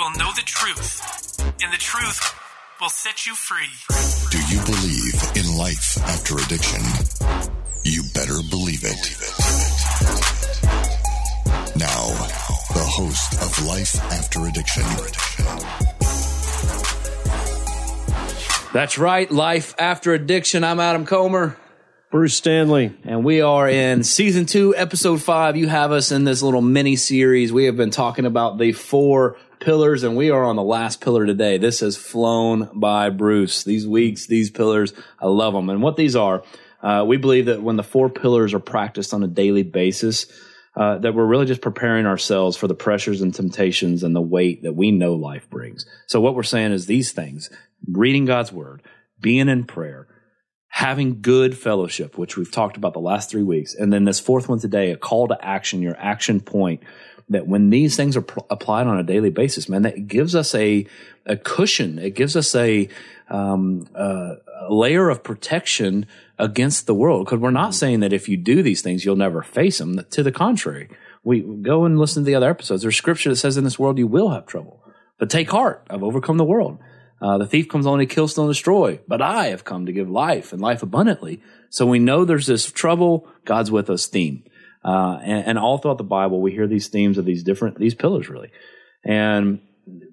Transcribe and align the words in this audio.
will 0.00 0.10
know 0.12 0.32
the 0.34 0.42
truth, 0.46 1.38
and 1.62 1.70
the 1.70 1.76
truth 1.76 2.34
will 2.80 2.88
set 2.88 3.26
you 3.26 3.34
free. 3.34 3.68
Do 4.30 4.38
you 4.48 4.58
believe 4.64 5.14
in 5.36 5.58
life 5.58 5.98
after 6.04 6.36
addiction? 6.36 6.80
You 7.84 8.02
better 8.14 8.40
believe 8.48 8.80
it. 8.82 8.96
Now, 11.76 12.06
the 12.72 12.82
host 12.82 13.34
of 13.42 13.66
Life 13.66 14.02
After 14.10 14.46
Addiction. 14.46 14.84
That's 18.72 18.96
right, 18.96 19.30
Life 19.30 19.74
After 19.78 20.14
Addiction. 20.14 20.64
I'm 20.64 20.80
Adam 20.80 21.04
Comer. 21.04 21.58
Bruce 22.10 22.34
Stanley. 22.34 22.96
And 23.04 23.22
we 23.22 23.42
are 23.42 23.68
in 23.68 24.02
season 24.02 24.46
two, 24.46 24.74
episode 24.74 25.20
five. 25.22 25.56
You 25.56 25.68
have 25.68 25.92
us 25.92 26.10
in 26.10 26.24
this 26.24 26.42
little 26.42 26.62
mini 26.62 26.96
series. 26.96 27.52
We 27.52 27.66
have 27.66 27.76
been 27.76 27.90
talking 27.90 28.24
about 28.24 28.58
the 28.58 28.72
four 28.72 29.36
pillars, 29.60 30.02
and 30.02 30.16
we 30.16 30.30
are 30.30 30.44
on 30.44 30.56
the 30.56 30.62
last 30.62 31.00
pillar 31.00 31.26
today. 31.26 31.58
This 31.58 31.80
has 31.80 31.96
flown 31.96 32.70
by 32.74 33.10
Bruce. 33.10 33.62
These 33.62 33.86
weeks, 33.86 34.26
these 34.26 34.50
pillars, 34.50 34.92
I 35.20 35.26
love 35.26 35.54
them. 35.54 35.70
And 35.70 35.82
what 35.82 35.96
these 35.96 36.16
are, 36.16 36.42
uh, 36.82 37.04
we 37.06 37.18
believe 37.18 37.46
that 37.46 37.62
when 37.62 37.76
the 37.76 37.82
four 37.82 38.08
pillars 38.08 38.54
are 38.54 38.60
practiced 38.60 39.14
on 39.14 39.22
a 39.22 39.28
daily 39.28 39.62
basis, 39.62 40.26
uh, 40.76 40.98
that 40.98 41.14
we're 41.14 41.26
really 41.26 41.46
just 41.46 41.60
preparing 41.60 42.06
ourselves 42.06 42.56
for 42.56 42.68
the 42.68 42.74
pressures 42.74 43.20
and 43.20 43.34
temptations 43.34 44.02
and 44.02 44.14
the 44.14 44.20
weight 44.20 44.62
that 44.62 44.74
we 44.74 44.90
know 44.90 45.14
life 45.14 45.48
brings. 45.50 45.84
So 46.06 46.20
what 46.20 46.34
we're 46.34 46.42
saying 46.42 46.72
is 46.72 46.86
these 46.86 47.12
things, 47.12 47.50
reading 47.86 48.24
God's 48.24 48.52
word, 48.52 48.82
being 49.20 49.48
in 49.48 49.64
prayer, 49.64 50.06
having 50.68 51.20
good 51.20 51.58
fellowship, 51.58 52.16
which 52.16 52.36
we've 52.36 52.50
talked 52.50 52.76
about 52.76 52.92
the 52.92 53.00
last 53.00 53.28
three 53.28 53.42
weeks. 53.42 53.74
And 53.74 53.92
then 53.92 54.04
this 54.04 54.20
fourth 54.20 54.48
one 54.48 54.60
today, 54.60 54.92
a 54.92 54.96
call 54.96 55.28
to 55.28 55.44
action, 55.44 55.82
your 55.82 55.96
action 55.98 56.40
point 56.40 56.82
that 57.30 57.46
when 57.46 57.70
these 57.70 57.96
things 57.96 58.16
are 58.16 58.24
applied 58.50 58.86
on 58.86 58.98
a 58.98 59.04
daily 59.04 59.30
basis, 59.30 59.68
man, 59.68 59.82
that 59.82 60.08
gives 60.08 60.34
us 60.34 60.54
a, 60.54 60.86
a 61.24 61.36
cushion. 61.36 61.98
It 61.98 62.14
gives 62.14 62.36
us 62.36 62.54
a, 62.54 62.88
um, 63.28 63.88
a 63.94 64.36
layer 64.68 65.08
of 65.08 65.22
protection 65.22 66.06
against 66.38 66.86
the 66.86 66.94
world. 66.94 67.26
Cause 67.28 67.38
we're 67.38 67.50
not 67.50 67.74
saying 67.74 68.00
that 68.00 68.12
if 68.12 68.28
you 68.28 68.36
do 68.36 68.62
these 68.62 68.82
things, 68.82 69.04
you'll 69.04 69.16
never 69.16 69.42
face 69.42 69.78
them. 69.78 70.04
To 70.10 70.22
the 70.22 70.32
contrary, 70.32 70.90
we 71.22 71.40
go 71.40 71.84
and 71.84 71.98
listen 71.98 72.24
to 72.24 72.26
the 72.26 72.34
other 72.34 72.50
episodes. 72.50 72.82
There's 72.82 72.96
scripture 72.96 73.30
that 73.30 73.36
says 73.36 73.56
in 73.56 73.64
this 73.64 73.78
world 73.78 73.98
you 73.98 74.08
will 74.08 74.30
have 74.30 74.46
trouble, 74.46 74.82
but 75.18 75.30
take 75.30 75.50
heart. 75.50 75.86
I've 75.88 76.02
overcome 76.02 76.36
the 76.36 76.44
world. 76.44 76.78
Uh, 77.22 77.36
the 77.38 77.46
thief 77.46 77.68
comes 77.68 77.86
only 77.86 78.06
to 78.06 78.14
kill, 78.14 78.26
steal, 78.26 78.44
and 78.44 78.50
destroy, 78.50 78.98
but 79.06 79.20
I 79.20 79.48
have 79.48 79.62
come 79.62 79.86
to 79.86 79.92
give 79.92 80.08
life 80.08 80.52
and 80.52 80.62
life 80.62 80.82
abundantly. 80.82 81.42
So 81.68 81.86
we 81.86 81.98
know 81.98 82.24
there's 82.24 82.46
this 82.46 82.72
trouble, 82.72 83.28
God's 83.44 83.70
with 83.70 83.90
us 83.90 84.06
theme. 84.06 84.42
Uh, 84.82 85.18
and, 85.22 85.46
and, 85.46 85.58
all 85.58 85.76
throughout 85.76 85.98
the 85.98 86.04
Bible, 86.04 86.40
we 86.40 86.52
hear 86.52 86.66
these 86.66 86.88
themes 86.88 87.18
of 87.18 87.26
these 87.26 87.42
different, 87.42 87.78
these 87.78 87.94
pillars 87.94 88.30
really. 88.30 88.50
And 89.04 89.60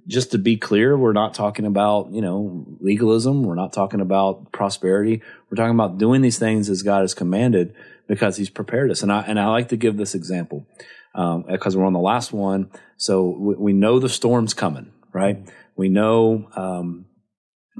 just 0.07 0.31
to 0.31 0.37
be 0.37 0.57
clear, 0.57 0.97
we're 0.97 1.13
not 1.13 1.33
talking 1.33 1.65
about, 1.65 2.11
you 2.11 2.21
know, 2.21 2.65
legalism. 2.79 3.43
We're 3.43 3.55
not 3.55 3.73
talking 3.73 4.01
about 4.01 4.51
prosperity. 4.51 5.21
We're 5.49 5.55
talking 5.55 5.75
about 5.75 5.97
doing 5.97 6.21
these 6.21 6.39
things 6.39 6.69
as 6.69 6.83
God 6.83 7.01
has 7.01 7.13
commanded 7.13 7.75
because 8.07 8.37
he's 8.37 8.49
prepared 8.49 8.91
us. 8.91 9.03
And 9.03 9.11
I, 9.11 9.21
and 9.21 9.39
I 9.39 9.47
like 9.47 9.69
to 9.69 9.77
give 9.77 9.97
this 9.97 10.15
example, 10.15 10.65
um, 11.13 11.43
because 11.49 11.75
we're 11.75 11.85
on 11.85 11.93
the 11.93 11.99
last 11.99 12.31
one. 12.31 12.71
So 12.95 13.27
we, 13.37 13.55
we 13.55 13.73
know 13.73 13.99
the 13.99 14.09
storm's 14.09 14.53
coming, 14.53 14.91
right? 15.13 15.39
We 15.75 15.89
know 15.89 16.49
um, 16.55 17.05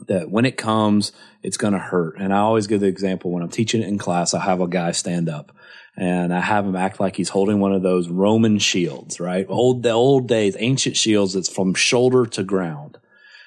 that 0.08 0.30
when 0.30 0.46
it 0.46 0.58
comes, 0.58 1.14
it's 1.44 1.58
going 1.58 1.74
to 1.74 1.80
hurt. 1.80 2.18
And 2.20 2.34
I 2.34 2.40
always 2.40 2.68
give 2.68 2.82
the 2.82 2.88
example 2.88 3.32
when 3.32 3.44
I'm 3.44 3.50
teaching 3.50 3.82
it 3.82 3.88
in 3.88 3.98
class, 3.98 4.34
I 4.34 4.42
have 4.42 4.62
a 4.62 4.68
guy 4.68 4.92
stand 4.92 5.30
up 5.30 5.54
and 5.98 6.32
I 6.32 6.40
have 6.40 6.66
him 6.66 6.76
act 6.76 7.00
like 7.00 7.16
he's 7.16 7.30
holding 7.30 7.60
one 7.60 7.74
of 7.74 7.82
those 7.82 8.08
Roman 8.08 8.60
shields, 8.60 9.20
right? 9.20 9.48
Old, 9.50 9.82
the 9.82 9.92
old 9.92 10.28
days, 10.28 10.56
ancient 10.60 10.96
shields 10.96 11.34
that's 11.34 11.50
from 11.50 11.74
shoulder 11.74 12.28
to 12.28 12.44
ground. 12.44 13.00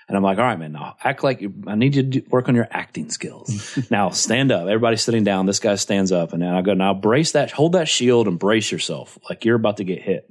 And 0.09 0.17
I'm 0.17 0.25
like, 0.25 0.39
all 0.39 0.45
right, 0.45 0.59
man, 0.59 0.73
now 0.73 0.97
act 1.05 1.23
like 1.23 1.41
you, 1.41 1.55
I 1.69 1.77
need 1.77 1.95
you 1.95 2.03
to 2.03 2.09
do, 2.09 2.23
work 2.31 2.48
on 2.48 2.56
your 2.56 2.67
acting 2.73 3.11
skills. 3.11 3.78
now 3.91 4.11
stand 4.11 4.51
up. 4.51 4.62
Everybody's 4.62 5.03
sitting 5.03 5.22
down. 5.22 5.47
This 5.47 5.60
guy 5.60 5.77
stands 5.77 6.10
up 6.10 6.33
and 6.33 6.44
I 6.44 6.60
go, 6.62 6.75
now 6.75 6.93
brace 6.93 7.31
that, 7.33 7.53
hold 7.53 7.72
that 7.72 7.87
shield 7.87 8.27
and 8.27 8.37
brace 8.37 8.72
yourself 8.72 9.16
like 9.28 9.44
you're 9.44 9.55
about 9.55 9.77
to 9.77 9.84
get 9.84 10.03
hit. 10.03 10.28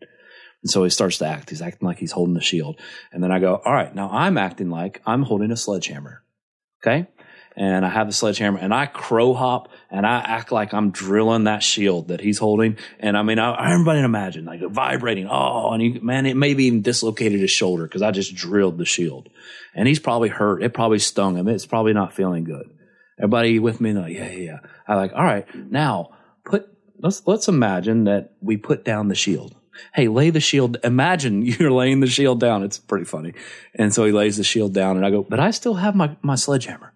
And 0.61 0.69
so 0.69 0.83
he 0.83 0.89
starts 0.89 1.19
to 1.19 1.25
act. 1.25 1.49
He's 1.49 1.61
acting 1.61 1.87
like 1.87 1.99
he's 1.99 2.11
holding 2.11 2.33
the 2.33 2.41
shield. 2.41 2.77
And 3.13 3.23
then 3.23 3.31
I 3.31 3.39
go, 3.39 3.61
all 3.63 3.73
right, 3.73 3.95
now 3.95 4.09
I'm 4.11 4.37
acting 4.37 4.69
like 4.69 5.01
I'm 5.05 5.23
holding 5.23 5.51
a 5.51 5.57
sledgehammer. 5.57 6.21
Okay. 6.83 7.07
And 7.55 7.85
I 7.85 7.89
have 7.89 8.07
the 8.07 8.13
sledgehammer 8.13 8.57
and 8.57 8.73
I 8.73 8.85
crow 8.85 9.33
hop 9.33 9.69
and 9.91 10.05
I 10.05 10.19
act 10.19 10.51
like 10.51 10.73
I'm 10.73 10.91
drilling 10.91 11.43
that 11.43 11.61
shield 11.61 12.07
that 12.07 12.21
he's 12.21 12.37
holding. 12.37 12.77
And 12.99 13.17
I 13.17 13.23
mean, 13.23 13.37
I, 13.37 13.73
everybody 13.73 13.99
imagine 13.99 14.45
like 14.45 14.61
vibrating. 14.61 15.27
Oh, 15.29 15.71
and 15.71 16.01
man, 16.01 16.25
it 16.25 16.37
maybe 16.37 16.65
even 16.65 16.81
dislocated 16.81 17.39
his 17.39 17.51
shoulder 17.51 17.83
because 17.83 18.01
I 18.01 18.11
just 18.11 18.33
drilled 18.35 18.77
the 18.77 18.85
shield 18.85 19.29
and 19.75 19.87
he's 19.87 19.99
probably 19.99 20.29
hurt. 20.29 20.63
It 20.63 20.73
probably 20.73 20.99
stung 20.99 21.35
him. 21.35 21.47
It's 21.47 21.65
probably 21.65 21.93
not 21.93 22.13
feeling 22.13 22.45
good. 22.45 22.69
Everybody 23.17 23.59
with 23.59 23.81
me? 23.81 23.91
Like, 23.93 24.13
yeah, 24.13 24.29
yeah, 24.29 24.37
yeah. 24.37 24.57
I 24.87 24.95
like, 24.95 25.11
all 25.13 25.23
right, 25.25 25.45
now 25.53 26.11
put, 26.45 26.69
let's, 26.99 27.23
let's 27.25 27.49
imagine 27.49 28.05
that 28.05 28.33
we 28.39 28.55
put 28.55 28.85
down 28.85 29.09
the 29.09 29.15
shield 29.15 29.55
hey, 29.93 30.07
lay 30.07 30.29
the 30.29 30.39
shield. 30.39 30.77
Imagine 30.83 31.41
you're 31.45 31.71
laying 31.71 31.99
the 31.99 32.07
shield 32.07 32.39
down. 32.39 32.63
It's 32.63 32.77
pretty 32.77 33.05
funny. 33.05 33.33
And 33.75 33.93
so 33.93 34.05
he 34.05 34.11
lays 34.11 34.37
the 34.37 34.43
shield 34.43 34.73
down 34.73 34.97
and 34.97 35.05
I 35.05 35.09
go, 35.09 35.23
but 35.23 35.39
I 35.39 35.51
still 35.51 35.75
have 35.75 35.95
my, 35.95 36.15
my 36.21 36.35
sledgehammer. 36.35 36.93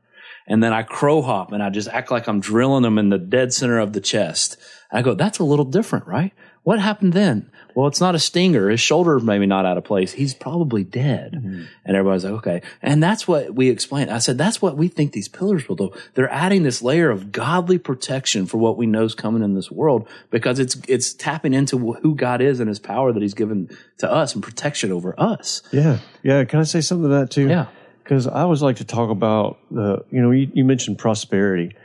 And 0.47 0.61
then 0.61 0.73
I 0.73 0.83
crow 0.83 1.21
hop 1.21 1.51
and 1.51 1.63
I 1.63 1.69
just 1.69 1.87
act 1.87 2.11
like 2.11 2.27
I'm 2.27 2.39
drilling 2.39 2.83
them 2.83 2.97
in 2.97 3.09
the 3.09 3.17
dead 3.17 3.53
center 3.53 3.79
of 3.79 3.93
the 3.93 4.01
chest. 4.01 4.57
I 4.91 5.01
go, 5.01 5.15
that's 5.15 5.39
a 5.39 5.43
little 5.43 5.65
different, 5.65 6.05
right? 6.05 6.33
What 6.63 6.79
happened 6.79 7.13
then? 7.13 7.51
Well, 7.75 7.87
it's 7.87 7.99
not 7.99 8.15
a 8.15 8.19
stinger. 8.19 8.69
His 8.69 8.79
shoulder 8.79 9.19
maybe 9.19 9.45
not 9.45 9.65
out 9.65 9.77
of 9.77 9.83
place. 9.83 10.13
He's 10.13 10.33
probably 10.33 10.83
dead. 10.83 11.33
Mm-hmm. 11.33 11.63
And 11.83 11.97
everybody's 11.97 12.23
like, 12.23 12.33
okay. 12.33 12.61
And 12.81 13.01
that's 13.01 13.27
what 13.27 13.53
we 13.53 13.69
explained. 13.69 14.11
I 14.11 14.19
said, 14.19 14.37
that's 14.37 14.61
what 14.61 14.77
we 14.77 14.87
think 14.87 15.11
these 15.11 15.27
pillars 15.27 15.67
will 15.67 15.75
do. 15.75 15.91
They're 16.13 16.31
adding 16.31 16.63
this 16.63 16.81
layer 16.81 17.09
of 17.09 17.31
godly 17.31 17.79
protection 17.79 18.45
for 18.45 18.59
what 18.59 18.77
we 18.77 18.85
know 18.85 19.03
is 19.03 19.15
coming 19.15 19.43
in 19.43 19.55
this 19.55 19.71
world 19.71 20.07
because 20.29 20.59
it's, 20.59 20.77
it's 20.87 21.13
tapping 21.13 21.53
into 21.53 21.93
who 21.93 22.15
God 22.15 22.41
is 22.41 22.59
and 22.59 22.69
his 22.69 22.79
power 22.79 23.11
that 23.11 23.21
he's 23.21 23.33
given 23.33 23.75
to 23.97 24.09
us 24.09 24.33
and 24.33 24.43
protection 24.43 24.91
over 24.91 25.19
us. 25.19 25.63
Yeah. 25.71 25.97
Yeah. 26.21 26.45
Can 26.45 26.59
I 26.59 26.63
say 26.63 26.81
something 26.81 27.09
to 27.09 27.15
that 27.15 27.31
too? 27.31 27.49
Yeah. 27.49 27.67
Because 28.03 28.27
I 28.27 28.41
always 28.41 28.61
like 28.61 28.77
to 28.77 28.85
talk 28.85 29.09
about 29.09 29.59
the, 29.71 30.05
you 30.11 30.21
know, 30.21 30.31
you, 30.31 30.51
you 30.53 30.65
mentioned 30.65 30.97
prosperity. 30.97 31.75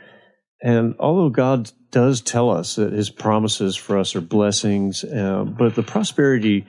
And 0.61 0.95
although 0.99 1.29
God 1.29 1.71
does 1.91 2.21
tell 2.21 2.49
us 2.49 2.75
that 2.75 2.91
his 2.91 3.09
promises 3.09 3.75
for 3.75 3.97
us 3.97 4.15
are 4.15 4.21
blessings, 4.21 5.03
uh, 5.03 5.45
but 5.45 5.75
the 5.75 5.83
prosperity 5.83 6.67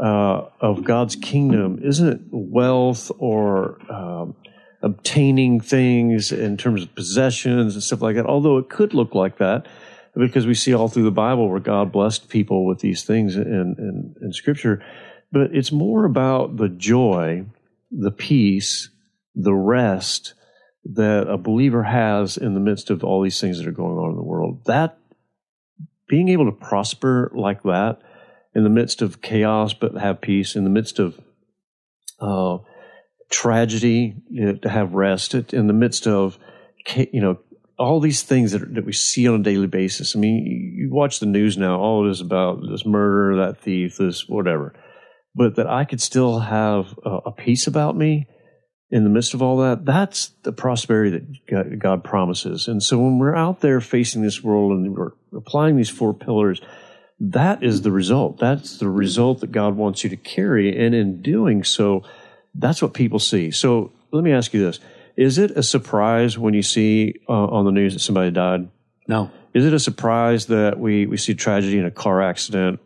uh, 0.00 0.42
of 0.60 0.84
God's 0.84 1.16
kingdom 1.16 1.80
isn't 1.82 2.28
wealth 2.30 3.10
or 3.18 3.78
um, 3.90 4.36
obtaining 4.82 5.60
things 5.60 6.30
in 6.30 6.56
terms 6.56 6.82
of 6.82 6.94
possessions 6.94 7.74
and 7.74 7.82
stuff 7.82 8.02
like 8.02 8.16
that, 8.16 8.26
although 8.26 8.58
it 8.58 8.68
could 8.68 8.94
look 8.94 9.14
like 9.14 9.38
that 9.38 9.66
because 10.16 10.46
we 10.46 10.54
see 10.54 10.72
all 10.72 10.88
through 10.88 11.04
the 11.04 11.10
Bible 11.10 11.48
where 11.48 11.60
God 11.60 11.92
blessed 11.92 12.28
people 12.28 12.64
with 12.64 12.80
these 12.80 13.04
things 13.04 13.36
in, 13.36 13.42
in, 13.42 14.14
in 14.22 14.32
Scripture. 14.32 14.82
But 15.30 15.54
it's 15.54 15.72
more 15.72 16.04
about 16.04 16.56
the 16.56 16.68
joy, 16.68 17.44
the 17.90 18.10
peace, 18.10 18.90
the 19.34 19.54
rest 19.54 20.34
that 20.84 21.28
a 21.28 21.36
believer 21.36 21.82
has 21.82 22.36
in 22.36 22.54
the 22.54 22.60
midst 22.60 22.90
of 22.90 23.02
all 23.02 23.22
these 23.22 23.40
things 23.40 23.58
that 23.58 23.66
are 23.66 23.72
going 23.72 23.98
on 23.98 24.10
in 24.10 24.16
the 24.16 24.22
world. 24.22 24.64
That 24.66 24.98
being 26.08 26.28
able 26.28 26.46
to 26.46 26.52
prosper 26.52 27.32
like 27.34 27.62
that 27.64 27.98
in 28.54 28.62
the 28.62 28.70
midst 28.70 29.02
of 29.02 29.20
chaos, 29.20 29.74
but 29.74 29.96
have 29.96 30.20
peace, 30.20 30.54
in 30.54 30.64
the 30.64 30.70
midst 30.70 30.98
of 30.98 31.20
uh, 32.20 32.58
tragedy, 33.28 34.14
you 34.30 34.44
know, 34.46 34.56
to 34.56 34.68
have 34.68 34.94
rest, 34.94 35.34
in 35.34 35.66
the 35.66 35.72
midst 35.72 36.06
of, 36.06 36.38
you 36.94 37.20
know, 37.20 37.38
all 37.78 38.00
these 38.00 38.22
things 38.22 38.52
that, 38.52 38.74
that 38.74 38.86
we 38.86 38.92
see 38.92 39.28
on 39.28 39.40
a 39.40 39.42
daily 39.42 39.66
basis. 39.66 40.16
I 40.16 40.18
mean, 40.18 40.46
you 40.46 40.88
watch 40.90 41.20
the 41.20 41.26
news 41.26 41.58
now, 41.58 41.78
all 41.78 42.06
it 42.06 42.10
is 42.10 42.20
about 42.20 42.60
this 42.70 42.86
murder, 42.86 43.36
that 43.36 43.60
thief, 43.60 43.98
this 43.98 44.26
whatever. 44.28 44.74
But 45.36 45.56
that 45.56 45.66
I 45.66 45.84
could 45.84 46.00
still 46.00 46.40
have 46.40 46.98
a, 47.04 47.10
a 47.26 47.32
peace 47.32 47.66
about 47.66 47.96
me 47.96 48.26
in 48.90 49.04
the 49.04 49.10
midst 49.10 49.34
of 49.34 49.42
all 49.42 49.58
that, 49.58 49.84
that's 49.84 50.28
the 50.42 50.52
prosperity 50.52 51.40
that 51.48 51.78
God 51.78 52.04
promises. 52.04 52.68
And 52.68 52.82
so 52.82 52.98
when 52.98 53.18
we're 53.18 53.34
out 53.34 53.60
there 53.60 53.80
facing 53.80 54.22
this 54.22 54.42
world 54.42 54.72
and 54.72 54.96
we're 54.96 55.12
applying 55.34 55.76
these 55.76 55.90
four 55.90 56.14
pillars, 56.14 56.60
that 57.18 57.64
is 57.64 57.82
the 57.82 57.90
result. 57.90 58.38
That's 58.38 58.78
the 58.78 58.88
result 58.88 59.40
that 59.40 59.50
God 59.50 59.76
wants 59.76 60.04
you 60.04 60.10
to 60.10 60.16
carry. 60.16 60.84
And 60.84 60.94
in 60.94 61.20
doing 61.20 61.64
so, 61.64 62.04
that's 62.54 62.80
what 62.80 62.94
people 62.94 63.18
see. 63.18 63.50
So 63.50 63.92
let 64.12 64.22
me 64.22 64.32
ask 64.32 64.54
you 64.54 64.64
this. 64.64 64.78
Is 65.16 65.38
it 65.38 65.50
a 65.52 65.62
surprise 65.62 66.38
when 66.38 66.54
you 66.54 66.62
see 66.62 67.14
uh, 67.28 67.32
on 67.32 67.64
the 67.64 67.72
news 67.72 67.94
that 67.94 68.00
somebody 68.00 68.30
died? 68.30 68.68
No. 69.08 69.30
Is 69.52 69.64
it 69.64 69.72
a 69.72 69.80
surprise 69.80 70.46
that 70.46 70.78
we, 70.78 71.06
we 71.06 71.16
see 71.16 71.34
tragedy 71.34 71.78
in 71.78 71.86
a 71.86 71.90
car 71.90 72.22
accident 72.22 72.80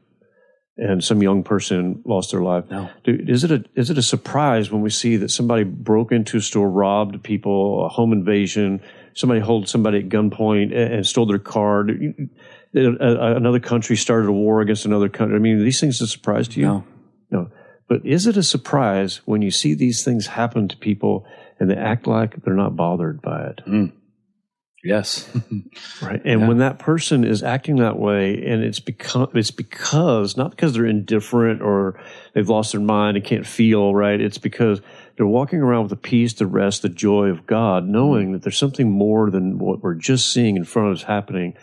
and 0.80 1.04
some 1.04 1.22
young 1.22 1.42
person 1.42 2.00
lost 2.06 2.30
their 2.30 2.40
life. 2.40 2.64
No. 2.70 2.88
Is 3.04 3.44
it 3.44 3.50
a 3.50 3.64
is 3.74 3.90
it 3.90 3.98
a 3.98 4.02
surprise 4.02 4.70
when 4.72 4.80
we 4.80 4.90
see 4.90 5.16
that 5.16 5.30
somebody 5.30 5.62
broke 5.62 6.10
into 6.10 6.38
a 6.38 6.40
store, 6.40 6.70
robbed 6.70 7.22
people, 7.22 7.84
a 7.84 7.88
home 7.88 8.12
invasion, 8.12 8.80
somebody 9.12 9.40
hold 9.40 9.68
somebody 9.68 9.98
at 9.98 10.08
gunpoint 10.08 10.74
and 10.74 11.06
stole 11.06 11.26
their 11.26 11.38
car? 11.38 11.86
Another 12.72 13.60
country 13.60 13.96
started 13.96 14.28
a 14.28 14.32
war 14.32 14.62
against 14.62 14.86
another 14.86 15.10
country. 15.10 15.36
I 15.36 15.40
mean, 15.40 15.62
these 15.62 15.80
things 15.80 16.00
are 16.00 16.04
a 16.04 16.08
surprise 16.08 16.48
to 16.48 16.60
you? 16.60 16.66
No. 16.66 16.84
No. 17.30 17.50
But 17.86 18.06
is 18.06 18.26
it 18.26 18.36
a 18.36 18.42
surprise 18.42 19.20
when 19.26 19.42
you 19.42 19.50
see 19.50 19.74
these 19.74 20.02
things 20.04 20.28
happen 20.28 20.68
to 20.68 20.76
people 20.76 21.26
and 21.58 21.68
they 21.70 21.76
act 21.76 22.06
like 22.06 22.42
they're 22.42 22.54
not 22.54 22.74
bothered 22.74 23.20
by 23.20 23.48
it? 23.48 23.60
Hmm. 23.66 23.86
Yes. 24.82 25.28
Right. 26.02 26.20
And 26.24 26.40
Yeah. 26.40 26.48
when 26.48 26.58
that 26.58 26.78
person 26.78 27.24
is 27.24 27.42
acting 27.42 27.76
that 27.76 27.98
way 27.98 28.42
and 28.46 28.64
it's 28.64 28.80
become 28.80 29.28
it's 29.34 29.50
because 29.50 30.36
not 30.36 30.50
because 30.50 30.72
they're 30.72 30.86
indifferent 30.86 31.60
or 31.60 32.00
they've 32.34 32.48
lost 32.48 32.72
their 32.72 32.80
mind 32.80 33.18
and 33.18 33.26
can't 33.26 33.46
feel, 33.46 33.94
right? 33.94 34.18
It's 34.18 34.38
because 34.38 34.80
they're 35.16 35.26
walking 35.26 35.60
around 35.60 35.82
with 35.82 35.90
the 35.90 35.96
peace, 35.96 36.32
the 36.32 36.46
rest, 36.46 36.82
the 36.82 36.88
joy 36.88 37.26
of 37.26 37.46
God, 37.46 37.86
knowing 37.86 38.30
mm. 38.30 38.32
that 38.32 38.42
there's 38.42 38.56
something 38.56 38.90
more 38.90 39.30
than 39.30 39.58
what 39.58 39.82
we're 39.82 39.94
just 39.94 40.32
seeing 40.32 40.56
in 40.56 40.64
front 40.64 40.88
of 40.88 40.96
us 40.96 41.02
happening. 41.02 41.54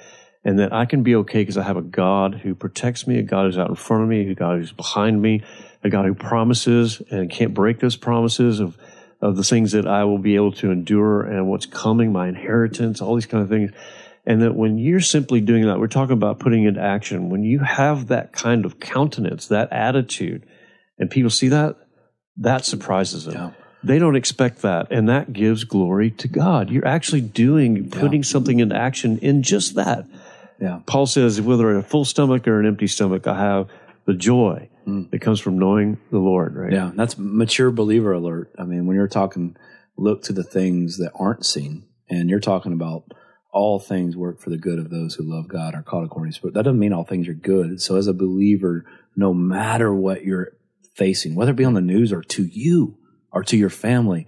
And 0.45 0.59
that 0.59 0.71
I 0.71 0.85
can 0.85 1.03
be 1.03 1.15
okay 1.15 1.41
because 1.41 1.57
I 1.57 1.63
have 1.63 1.77
a 1.77 1.81
God 1.81 2.35
who 2.35 2.55
protects 2.55 3.07
me, 3.07 3.17
a 3.17 3.23
God 3.23 3.45
who's 3.45 3.57
out 3.57 3.69
in 3.69 3.75
front 3.75 4.03
of 4.03 4.09
me, 4.09 4.29
a 4.29 4.35
God 4.35 4.59
who's 4.59 4.71
behind 4.71 5.21
me, 5.21 5.43
a 5.83 5.89
God 5.89 6.05
who 6.05 6.13
promises 6.13 7.01
and 7.09 7.29
can't 7.29 7.53
break 7.53 7.79
those 7.79 7.97
promises 7.97 8.59
of 8.59 8.77
of 9.21 9.35
the 9.35 9.43
things 9.43 9.71
that 9.71 9.87
I 9.87 10.03
will 10.03 10.19
be 10.19 10.35
able 10.35 10.51
to 10.53 10.71
endure 10.71 11.23
and 11.23 11.47
what's 11.47 11.65
coming, 11.65 12.11
my 12.11 12.27
inheritance, 12.27 13.01
all 13.01 13.15
these 13.15 13.25
kind 13.25 13.43
of 13.43 13.49
things. 13.49 13.71
And 14.25 14.41
that 14.41 14.55
when 14.55 14.77
you're 14.77 14.99
simply 14.99 15.41
doing 15.41 15.65
that, 15.65 15.79
we're 15.79 15.87
talking 15.87 16.13
about 16.13 16.39
putting 16.39 16.65
into 16.65 16.81
action. 16.81 17.29
When 17.29 17.43
you 17.43 17.59
have 17.59 18.07
that 18.07 18.33
kind 18.33 18.65
of 18.65 18.79
countenance, 18.79 19.47
that 19.47 19.71
attitude, 19.71 20.45
and 20.99 21.09
people 21.09 21.29
see 21.29 21.47
that, 21.47 21.77
that 22.37 22.65
surprises 22.65 23.25
them. 23.25 23.35
Yeah. 23.35 23.51
They 23.83 23.99
don't 23.99 24.15
expect 24.15 24.63
that. 24.63 24.87
And 24.91 25.07
that 25.07 25.31
gives 25.31 25.63
glory 25.63 26.11
to 26.11 26.27
God. 26.27 26.69
You're 26.69 26.87
actually 26.87 27.21
doing, 27.21 27.89
putting 27.89 28.23
something 28.23 28.59
into 28.59 28.75
action 28.75 29.17
in 29.19 29.43
just 29.43 29.75
that. 29.75 30.05
Yeah. 30.59 30.81
Paul 30.85 31.05
says, 31.05 31.39
whether 31.39 31.77
a 31.77 31.83
full 31.83 32.03
stomach 32.03 32.47
or 32.47 32.59
an 32.59 32.65
empty 32.65 32.87
stomach, 32.87 33.27
I 33.27 33.39
have 33.39 33.69
the 34.05 34.13
joy 34.13 34.69
Mm. 34.87 35.09
that 35.11 35.19
comes 35.19 35.39
from 35.39 35.59
knowing 35.59 35.97
the 36.11 36.19
Lord, 36.19 36.55
right? 36.55 36.71
Yeah, 36.71 36.91
that's 36.95 37.17
mature 37.17 37.71
believer 37.71 38.13
alert. 38.13 38.51
I 38.57 38.63
mean, 38.63 38.85
when 38.87 38.95
you're 38.95 39.07
talking, 39.07 39.57
look 39.97 40.23
to 40.23 40.33
the 40.33 40.43
things 40.43 40.97
that 40.97 41.11
aren't 41.15 41.45
seen, 41.45 41.85
and 42.09 42.29
you're 42.29 42.39
talking 42.39 42.71
about 42.73 43.03
all 43.51 43.79
things 43.79 44.15
work 44.15 44.39
for 44.39 44.49
the 44.49 44.57
good 44.57 44.79
of 44.79 44.89
those 44.89 45.15
who 45.15 45.23
love 45.23 45.47
God 45.47 45.73
are 45.75 45.81
called 45.83 46.05
according 46.05 46.31
to 46.31 46.35
Spirit. 46.35 46.53
That 46.53 46.63
doesn't 46.63 46.79
mean 46.79 46.93
all 46.93 47.03
things 47.03 47.27
are 47.27 47.33
good. 47.33 47.81
So, 47.81 47.95
as 47.97 48.07
a 48.07 48.13
believer, 48.13 48.85
no 49.15 49.33
matter 49.33 49.93
what 49.93 50.23
you're 50.23 50.53
facing, 50.95 51.35
whether 51.35 51.51
it 51.51 51.57
be 51.57 51.65
on 51.65 51.73
the 51.73 51.81
news 51.81 52.13
or 52.13 52.21
to 52.23 52.43
you 52.45 52.97
or 53.31 53.43
to 53.43 53.57
your 53.57 53.69
family, 53.69 54.25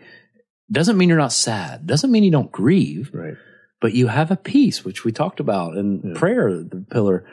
doesn't 0.72 0.98
mean 0.98 1.10
you're 1.10 1.18
not 1.18 1.32
sad. 1.34 1.88
Doesn't 1.88 2.12
mean 2.12 2.24
you 2.24 2.32
don't 2.32 2.52
grieve, 2.52 3.10
Right. 3.14 3.36
but 3.82 3.94
you 3.94 4.08
have 4.08 4.30
a 4.32 4.36
peace, 4.36 4.84
which 4.86 5.04
we 5.06 5.12
talked 5.12 5.40
about 5.40 5.78
in 5.78 6.14
prayer, 6.16 6.52
the 6.64 6.86
pillar. 6.90 7.26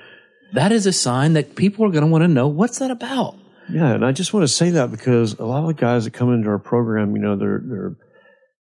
That 0.53 0.73
is 0.73 0.87
a 0.87 0.93
sign 0.93 1.33
that 1.35 1.57
people 1.57 1.85
are 1.85 1.91
going 1.91 2.05
to 2.05 2.11
want 2.11 2.23
to 2.23 2.29
know 2.29 2.49
what's 2.49 2.79
that 2.79 2.91
about. 2.91 3.37
Yeah, 3.69 3.93
and 3.93 4.05
I 4.05 4.13
just 4.13 4.33
want 4.33 4.45
to 4.45 4.49
say 4.49 4.71
that 4.71 4.91
because 4.91 5.35
a 5.39 5.45
lot 5.45 5.63
of 5.63 5.67
the 5.69 5.75
guys 5.75 6.05
that 6.05 6.13
come 6.13 6.33
into 6.33 6.49
our 6.49 6.59
program, 6.59 7.17
you 7.17 7.23
know, 7.23 7.37
they're 7.37 7.61
they're 7.65 7.97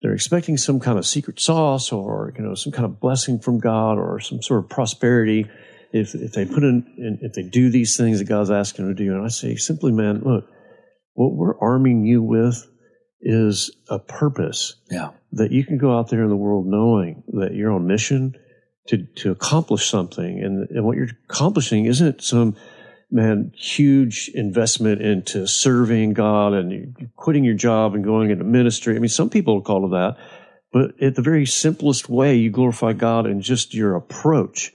they're 0.02 0.14
expecting 0.14 0.56
some 0.56 0.80
kind 0.80 0.98
of 0.98 1.06
secret 1.06 1.38
sauce 1.40 1.92
or 1.92 2.32
you 2.38 2.42
know 2.44 2.54
some 2.54 2.72
kind 2.72 2.86
of 2.86 3.00
blessing 3.00 3.38
from 3.38 3.58
God 3.58 3.98
or 3.98 4.18
some 4.20 4.40
sort 4.42 4.64
of 4.64 4.70
prosperity 4.70 5.46
if 5.92 6.14
if 6.14 6.32
they 6.32 6.46
put 6.46 6.62
in 6.62 6.86
in- 6.96 7.18
if 7.20 7.34
they 7.34 7.42
do 7.42 7.68
these 7.70 7.96
things 7.98 8.18
that 8.18 8.24
God's 8.28 8.50
asking 8.50 8.86
them 8.86 8.96
to 8.96 9.04
do. 9.04 9.14
And 9.14 9.22
I 9.24 9.28
say 9.28 9.56
simply, 9.56 9.92
man, 9.92 10.22
look, 10.24 10.46
what 11.12 11.34
we're 11.34 11.58
arming 11.60 12.04
you 12.06 12.22
with 12.22 12.66
is 13.20 13.70
a 13.90 13.98
purpose 13.98 14.74
Yeah. 14.90 15.10
that 15.32 15.50
you 15.52 15.64
can 15.64 15.78
go 15.78 15.96
out 15.98 16.08
there 16.10 16.22
in 16.22 16.28
the 16.30 16.36
world 16.36 16.66
knowing 16.66 17.22
that 17.34 17.54
you're 17.54 17.72
on 17.72 17.86
mission 17.86 18.34
to 18.88 18.98
to 19.16 19.30
accomplish 19.30 19.88
something, 19.88 20.42
and 20.42 20.68
and 20.70 20.84
what 20.84 20.96
you're 20.96 21.08
accomplishing 21.28 21.86
isn't 21.86 22.22
some 22.22 22.56
man 23.10 23.52
huge 23.56 24.30
investment 24.34 25.00
into 25.00 25.46
serving 25.46 26.14
God 26.14 26.52
and 26.52 27.10
quitting 27.16 27.44
your 27.44 27.54
job 27.54 27.94
and 27.94 28.02
going 28.04 28.30
into 28.30 28.44
ministry. 28.44 28.96
I 28.96 28.98
mean, 28.98 29.08
some 29.08 29.30
people 29.30 29.60
call 29.62 29.86
it 29.86 29.90
that, 29.90 30.16
but 30.72 31.00
at 31.02 31.14
the 31.14 31.22
very 31.22 31.46
simplest 31.46 32.08
way, 32.08 32.34
you 32.36 32.50
glorify 32.50 32.92
God 32.92 33.26
in 33.26 33.40
just 33.40 33.74
your 33.74 33.94
approach. 33.94 34.72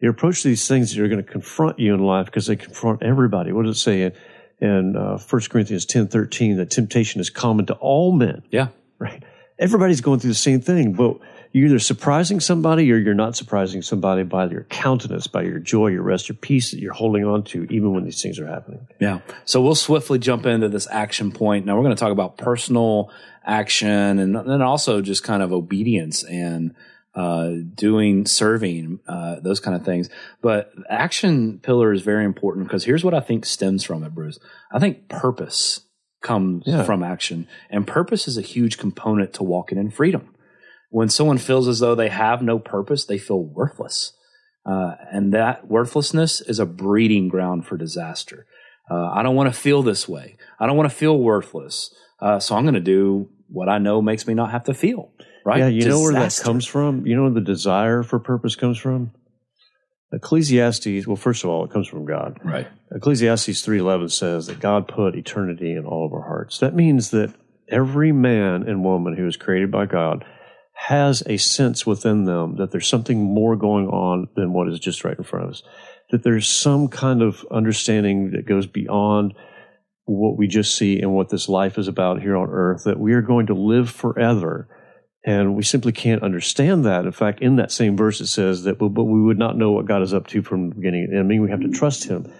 Your 0.00 0.10
approach 0.10 0.42
to 0.42 0.48
these 0.48 0.66
things 0.66 0.92
that 0.94 1.00
are 1.02 1.06
going 1.08 1.24
to 1.24 1.30
confront 1.30 1.78
you 1.78 1.94
in 1.94 2.00
life 2.00 2.26
because 2.26 2.46
they 2.46 2.56
confront 2.56 3.02
everybody. 3.04 3.52
What 3.52 3.66
does 3.66 3.76
it 3.76 3.80
say 3.80 4.02
in, 4.02 4.12
in 4.68 4.96
uh, 4.96 5.18
1 5.18 5.42
Corinthians 5.48 5.84
ten 5.86 6.08
thirteen? 6.08 6.56
That 6.56 6.70
temptation 6.70 7.20
is 7.20 7.30
common 7.30 7.66
to 7.66 7.74
all 7.74 8.10
men 8.10 8.42
Yeah. 8.50 8.68
right? 8.98 9.22
Everybody's 9.60 10.00
going 10.00 10.18
through 10.18 10.30
the 10.30 10.34
same 10.34 10.60
thing, 10.60 10.94
but 10.94 11.18
you're 11.52 11.66
either 11.66 11.78
surprising 11.78 12.40
somebody 12.40 12.90
or 12.92 12.96
you're 12.96 13.14
not 13.14 13.36
surprising 13.36 13.82
somebody 13.82 14.22
by 14.22 14.46
your 14.46 14.64
countenance, 14.64 15.26
by 15.26 15.42
your 15.42 15.58
joy, 15.58 15.88
your 15.88 16.02
rest, 16.02 16.28
your 16.28 16.36
peace 16.36 16.70
that 16.70 16.80
you're 16.80 16.94
holding 16.94 17.24
on 17.24 17.44
to, 17.44 17.64
even 17.70 17.92
when 17.92 18.04
these 18.04 18.22
things 18.22 18.38
are 18.38 18.46
happening. 18.46 18.86
Yeah. 19.00 19.20
So 19.44 19.60
we'll 19.60 19.74
swiftly 19.74 20.18
jump 20.18 20.46
into 20.46 20.68
this 20.68 20.88
action 20.90 21.30
point. 21.30 21.66
Now 21.66 21.76
we're 21.76 21.82
going 21.84 21.94
to 21.94 22.00
talk 22.00 22.12
about 22.12 22.38
personal 22.38 23.10
action 23.44 24.18
and 24.18 24.34
then 24.34 24.62
also 24.62 25.00
just 25.02 25.24
kind 25.24 25.42
of 25.42 25.52
obedience 25.52 26.24
and 26.24 26.74
uh, 27.14 27.50
doing 27.74 28.24
serving, 28.24 29.00
uh, 29.06 29.36
those 29.40 29.60
kind 29.60 29.76
of 29.76 29.84
things. 29.84 30.08
But 30.40 30.72
action 30.88 31.58
pillar 31.58 31.92
is 31.92 32.00
very 32.00 32.24
important 32.24 32.66
because 32.66 32.84
here's 32.84 33.04
what 33.04 33.12
I 33.12 33.20
think 33.20 33.44
stems 33.44 33.84
from 33.84 34.02
it, 34.04 34.14
Bruce. 34.14 34.38
I 34.72 34.78
think 34.78 35.08
purpose 35.08 35.80
comes 36.22 36.62
Yeah. 36.66 36.84
from 36.84 37.02
action, 37.02 37.46
and 37.68 37.86
purpose 37.86 38.26
is 38.28 38.38
a 38.38 38.42
huge 38.42 38.78
component 38.78 39.34
to 39.34 39.42
walking 39.42 39.76
in 39.76 39.90
freedom. 39.90 40.28
When 40.92 41.08
someone 41.08 41.38
feels 41.38 41.68
as 41.68 41.78
though 41.78 41.94
they 41.94 42.10
have 42.10 42.42
no 42.42 42.58
purpose, 42.58 43.06
they 43.06 43.16
feel 43.16 43.42
worthless. 43.42 44.12
Uh, 44.66 44.94
and 45.10 45.32
that 45.32 45.66
worthlessness 45.66 46.42
is 46.42 46.58
a 46.58 46.66
breeding 46.66 47.28
ground 47.28 47.66
for 47.66 47.78
disaster. 47.78 48.46
Uh, 48.90 49.06
I 49.06 49.22
don't 49.22 49.34
want 49.34 49.52
to 49.52 49.58
feel 49.58 49.82
this 49.82 50.06
way. 50.06 50.36
I 50.60 50.66
don't 50.66 50.76
want 50.76 50.90
to 50.90 50.94
feel 50.94 51.18
worthless. 51.18 51.94
Uh, 52.20 52.38
so 52.40 52.54
I'm 52.54 52.64
going 52.64 52.74
to 52.74 52.80
do 52.80 53.30
what 53.48 53.70
I 53.70 53.78
know 53.78 54.02
makes 54.02 54.26
me 54.26 54.34
not 54.34 54.50
have 54.50 54.64
to 54.64 54.74
feel. 54.74 55.10
Right? 55.46 55.60
Yeah, 55.60 55.68
you 55.68 55.88
know 55.88 55.98
where 55.98 56.12
that 56.12 56.38
comes 56.44 56.66
from? 56.66 57.06
You 57.06 57.16
know 57.16 57.22
where 57.22 57.30
the 57.30 57.40
desire 57.40 58.02
for 58.02 58.18
purpose 58.18 58.54
comes 58.54 58.76
from? 58.76 59.12
Ecclesiastes, 60.12 61.06
well, 61.06 61.16
first 61.16 61.42
of 61.42 61.48
all, 61.48 61.64
it 61.64 61.70
comes 61.70 61.88
from 61.88 62.04
God. 62.04 62.38
Right. 62.44 62.68
Ecclesiastes 62.94 63.66
3.11 63.66 64.10
says 64.10 64.46
that 64.46 64.60
God 64.60 64.88
put 64.88 65.16
eternity 65.16 65.72
in 65.72 65.86
all 65.86 66.04
of 66.04 66.12
our 66.12 66.20
hearts. 66.20 66.58
That 66.58 66.74
means 66.74 67.12
that 67.12 67.32
every 67.66 68.12
man 68.12 68.68
and 68.68 68.84
woman 68.84 69.16
who 69.16 69.26
is 69.26 69.38
created 69.38 69.70
by 69.70 69.86
God 69.86 70.26
has 70.74 71.22
a 71.26 71.36
sense 71.36 71.86
within 71.86 72.24
them 72.24 72.56
that 72.56 72.70
there's 72.70 72.88
something 72.88 73.18
more 73.22 73.56
going 73.56 73.86
on 73.88 74.28
than 74.36 74.52
what 74.52 74.68
is 74.68 74.80
just 74.80 75.04
right 75.04 75.16
in 75.16 75.24
front 75.24 75.44
of 75.44 75.50
us. 75.52 75.62
That 76.10 76.22
there's 76.22 76.48
some 76.48 76.88
kind 76.88 77.22
of 77.22 77.46
understanding 77.50 78.32
that 78.32 78.46
goes 78.46 78.66
beyond 78.66 79.34
what 80.04 80.36
we 80.36 80.48
just 80.48 80.76
see 80.76 81.00
and 81.00 81.14
what 81.14 81.28
this 81.28 81.48
life 81.48 81.78
is 81.78 81.88
about 81.88 82.20
here 82.20 82.36
on 82.36 82.48
earth, 82.50 82.84
that 82.84 82.98
we 82.98 83.12
are 83.12 83.22
going 83.22 83.46
to 83.46 83.54
live 83.54 83.88
forever. 83.90 84.68
And 85.24 85.54
we 85.54 85.62
simply 85.62 85.92
can't 85.92 86.24
understand 86.24 86.84
that. 86.84 87.04
In 87.04 87.12
fact, 87.12 87.40
in 87.40 87.56
that 87.56 87.70
same 87.70 87.96
verse, 87.96 88.20
it 88.20 88.26
says 88.26 88.64
that, 88.64 88.78
but 88.78 88.88
we 88.88 89.22
would 89.22 89.38
not 89.38 89.56
know 89.56 89.70
what 89.70 89.86
God 89.86 90.02
is 90.02 90.12
up 90.12 90.26
to 90.28 90.42
from 90.42 90.70
the 90.70 90.74
beginning. 90.74 91.08
And 91.10 91.20
I 91.20 91.22
mean, 91.22 91.42
we 91.42 91.50
have 91.50 91.60
to 91.60 91.68
trust 91.68 92.04
Him. 92.04 92.30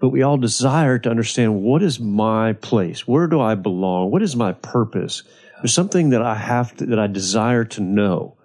But 0.00 0.10
we 0.10 0.22
all 0.22 0.36
desire 0.36 1.00
to 1.00 1.10
understand 1.10 1.60
what 1.60 1.82
is 1.82 1.98
my 1.98 2.52
place? 2.52 3.08
Where 3.08 3.26
do 3.26 3.40
I 3.40 3.56
belong? 3.56 4.12
What 4.12 4.22
is 4.22 4.36
my 4.36 4.52
purpose? 4.52 5.24
There's 5.62 5.74
something 5.74 6.10
that 6.10 6.22
I 6.22 6.34
have 6.34 6.76
to, 6.76 6.86
that 6.86 6.98
I 6.98 7.06
desire 7.06 7.64
to 7.64 7.80
know. 7.80 8.38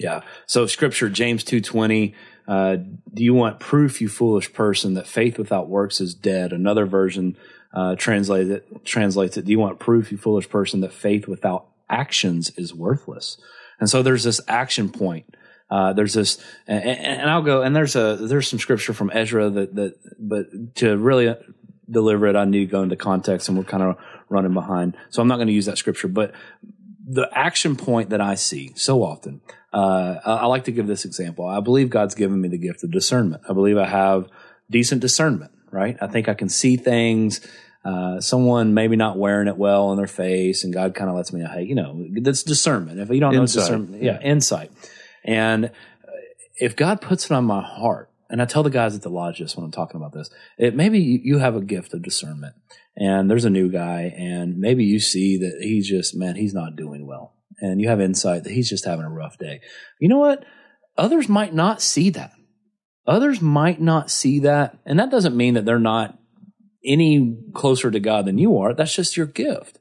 Yeah. 0.00 0.22
So 0.46 0.66
scripture, 0.66 1.10
James 1.10 1.44
2.20, 1.44 2.14
uh, 2.48 2.76
do 2.76 3.22
you 3.22 3.34
want 3.34 3.60
proof, 3.60 4.00
you 4.00 4.08
foolish 4.08 4.50
person, 4.50 4.94
that 4.94 5.06
faith 5.06 5.38
without 5.38 5.68
works 5.68 6.00
is 6.00 6.14
dead? 6.14 6.54
Another 6.54 6.86
version 6.86 7.36
uh, 7.74 7.96
translates 7.96 8.48
it, 8.48 8.84
translates 8.86 9.36
it, 9.36 9.44
do 9.44 9.50
you 9.52 9.58
want 9.58 9.78
proof, 9.78 10.10
you 10.10 10.16
foolish 10.16 10.48
person, 10.48 10.80
that 10.80 10.94
faith 10.94 11.28
without 11.28 11.66
actions 11.90 12.50
is 12.56 12.72
worthless? 12.72 13.36
And 13.78 13.90
so 13.90 14.02
there's 14.02 14.24
this 14.24 14.40
action 14.48 14.88
point. 14.88 15.36
Uh, 15.70 15.92
there's 15.92 16.14
this, 16.14 16.42
and, 16.66 16.82
and 16.82 17.30
I'll 17.30 17.42
go, 17.42 17.60
and 17.60 17.76
there's 17.76 17.94
a, 17.94 18.16
there's 18.16 18.48
some 18.48 18.58
scripture 18.58 18.94
from 18.94 19.10
Ezra 19.12 19.50
that, 19.50 19.74
that, 19.74 19.96
but 20.18 20.76
to 20.76 20.96
really 20.96 21.36
deliver 21.90 22.26
it, 22.26 22.36
I 22.36 22.46
need 22.46 22.60
to 22.60 22.72
go 22.72 22.82
into 22.82 22.96
context 22.96 23.50
and 23.50 23.58
we're 23.58 23.64
kind 23.64 23.82
of 23.82 23.96
running 24.30 24.54
behind. 24.54 24.96
So 25.10 25.20
I'm 25.20 25.28
not 25.28 25.36
going 25.36 25.48
to 25.48 25.52
use 25.52 25.66
that 25.66 25.76
scripture, 25.76 26.08
but 26.08 26.32
the 27.06 27.28
action 27.32 27.76
point 27.76 28.10
that 28.10 28.20
I 28.20 28.36
see 28.36 28.72
so 28.76 29.02
often, 29.02 29.40
uh, 29.72 30.20
I, 30.24 30.46
like 30.46 30.64
to 30.64 30.72
give 30.72 30.86
this 30.86 31.04
example. 31.04 31.46
I 31.46 31.60
believe 31.60 31.90
God's 31.90 32.14
given 32.14 32.40
me 32.40 32.48
the 32.48 32.58
gift 32.58 32.84
of 32.84 32.90
discernment. 32.90 33.42
I 33.48 33.52
believe 33.52 33.76
I 33.76 33.86
have 33.86 34.28
decent 34.70 35.00
discernment, 35.00 35.50
right? 35.70 35.96
I 36.00 36.06
think 36.06 36.28
I 36.28 36.34
can 36.34 36.48
see 36.48 36.76
things. 36.76 37.40
Uh, 37.84 38.20
someone 38.20 38.74
maybe 38.74 38.94
not 38.94 39.18
wearing 39.18 39.48
it 39.48 39.56
well 39.56 39.86
on 39.88 39.96
their 39.96 40.06
face, 40.06 40.64
and 40.64 40.72
God 40.72 40.94
kind 40.94 41.10
of 41.10 41.16
lets 41.16 41.32
me 41.32 41.40
know, 41.40 41.48
hey, 41.48 41.62
you 41.62 41.74
know, 41.74 42.06
that's 42.20 42.42
discernment. 42.42 43.00
If 43.00 43.08
you 43.08 43.20
don't 43.20 43.34
know 43.34 43.40
Insight. 43.40 43.62
discernment, 43.62 44.02
yeah, 44.02 44.20
insight. 44.20 44.70
And 45.24 45.66
uh, 45.66 45.70
if 46.56 46.76
God 46.76 47.00
puts 47.00 47.24
it 47.24 47.32
on 47.32 47.44
my 47.44 47.62
heart, 47.62 48.10
and 48.28 48.40
I 48.40 48.44
tell 48.44 48.62
the 48.62 48.70
guys 48.70 48.94
at 48.94 49.02
the 49.02 49.08
lodge 49.08 49.40
this 49.40 49.56
when 49.56 49.64
I'm 49.64 49.72
talking 49.72 49.96
about 49.96 50.12
this, 50.12 50.30
it 50.58 50.76
maybe 50.76 51.00
you 51.00 51.38
have 51.38 51.56
a 51.56 51.60
gift 51.60 51.94
of 51.94 52.02
discernment, 52.02 52.54
and 53.00 53.30
there's 53.30 53.46
a 53.46 53.50
new 53.50 53.70
guy, 53.70 54.14
and 54.16 54.58
maybe 54.58 54.84
you 54.84 55.00
see 55.00 55.38
that 55.38 55.58
he's 55.60 55.88
just 55.88 56.14
man, 56.14 56.36
he's 56.36 56.54
not 56.54 56.76
doing 56.76 57.06
well, 57.06 57.34
and 57.58 57.80
you 57.80 57.88
have 57.88 58.00
insight 58.00 58.44
that 58.44 58.52
he's 58.52 58.68
just 58.68 58.84
having 58.84 59.06
a 59.06 59.10
rough 59.10 59.38
day. 59.38 59.60
You 59.98 60.08
know 60.08 60.18
what? 60.18 60.44
Others 60.96 61.28
might 61.28 61.54
not 61.54 61.80
see 61.80 62.10
that. 62.10 62.32
Others 63.06 63.40
might 63.40 63.80
not 63.80 64.10
see 64.10 64.40
that, 64.40 64.78
and 64.84 64.98
that 64.98 65.10
doesn't 65.10 65.36
mean 65.36 65.54
that 65.54 65.64
they're 65.64 65.78
not 65.78 66.18
any 66.84 67.38
closer 67.54 67.90
to 67.90 68.00
God 68.00 68.26
than 68.26 68.38
you 68.38 68.58
are. 68.58 68.74
That's 68.74 68.94
just 68.94 69.16
your 69.16 69.26
gift. 69.26 69.78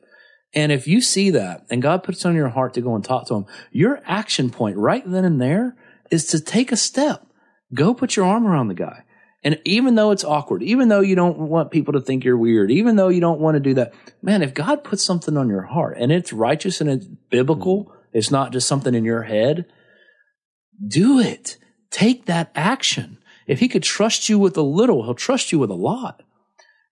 And 0.54 0.72
if 0.72 0.88
you 0.88 1.02
see 1.02 1.30
that 1.32 1.66
and 1.70 1.82
God 1.82 2.04
puts 2.04 2.26
on 2.26 2.36
your 2.36 2.50
heart 2.50 2.74
to 2.74 2.82
go 2.82 2.96
and 2.96 3.04
talk 3.04 3.28
to 3.28 3.36
him, 3.36 3.46
your 3.72 4.02
action 4.06 4.50
point 4.50 4.78
right 4.78 5.04
then 5.06 5.26
and 5.26 5.40
there 5.40 5.76
is 6.10 6.26
to 6.28 6.40
take 6.40 6.72
a 6.72 6.78
step. 6.78 7.26
Go 7.74 7.94
put 7.94 8.16
your 8.16 8.26
arm 8.26 8.48
around 8.48 8.68
the 8.68 8.74
guy. 8.74 9.04
And 9.43 9.60
even 9.63 9.96
though 9.96 10.12
it's 10.12 10.25
awkward, 10.25 10.62
even 10.63 10.89
though 10.89 11.00
you 11.00 11.15
don't 11.15 11.38
want 11.38 11.72
people 11.72 11.93
to 11.93 12.01
think 12.01 12.24
you're 12.24 12.38
weird, 12.38 12.72
even 12.72 12.98
though 12.98 13.08
you 13.08 13.22
don't 13.22 13.39
want 13.39 13.55
to 13.55 13.62
do 13.62 13.74
that, 13.75 13.93
man, 14.22 14.43
if 14.43 14.53
God 14.53 14.84
puts 14.84 15.03
something 15.03 15.38
on 15.38 15.48
your 15.48 15.62
heart 15.62 15.98
and 15.98 16.12
it's 16.12 16.34
righteous 16.34 16.81
and 16.81 16.89
it's 16.89 17.05
biblical, 17.05 17.93
it's 18.12 18.31
not 18.31 18.51
just 18.51 18.67
something 18.67 18.93
in 18.93 19.05
your 19.05 19.24
head, 19.24 19.65
do 20.86 21.19
it. 21.19 21.58
Take 21.89 22.25
that 22.25 22.51
action. 22.53 23.17
If 23.48 23.60
he 23.60 23.69
could 23.69 23.84
trust 23.84 24.27
you 24.27 24.38
with 24.38 24.58
a 24.58 24.62
little, 24.62 25.03
he'll 25.03 25.15
trust 25.15 25.51
you 25.51 25.60
with 25.60 25.69
a 25.69 25.75
lot. 25.75 26.22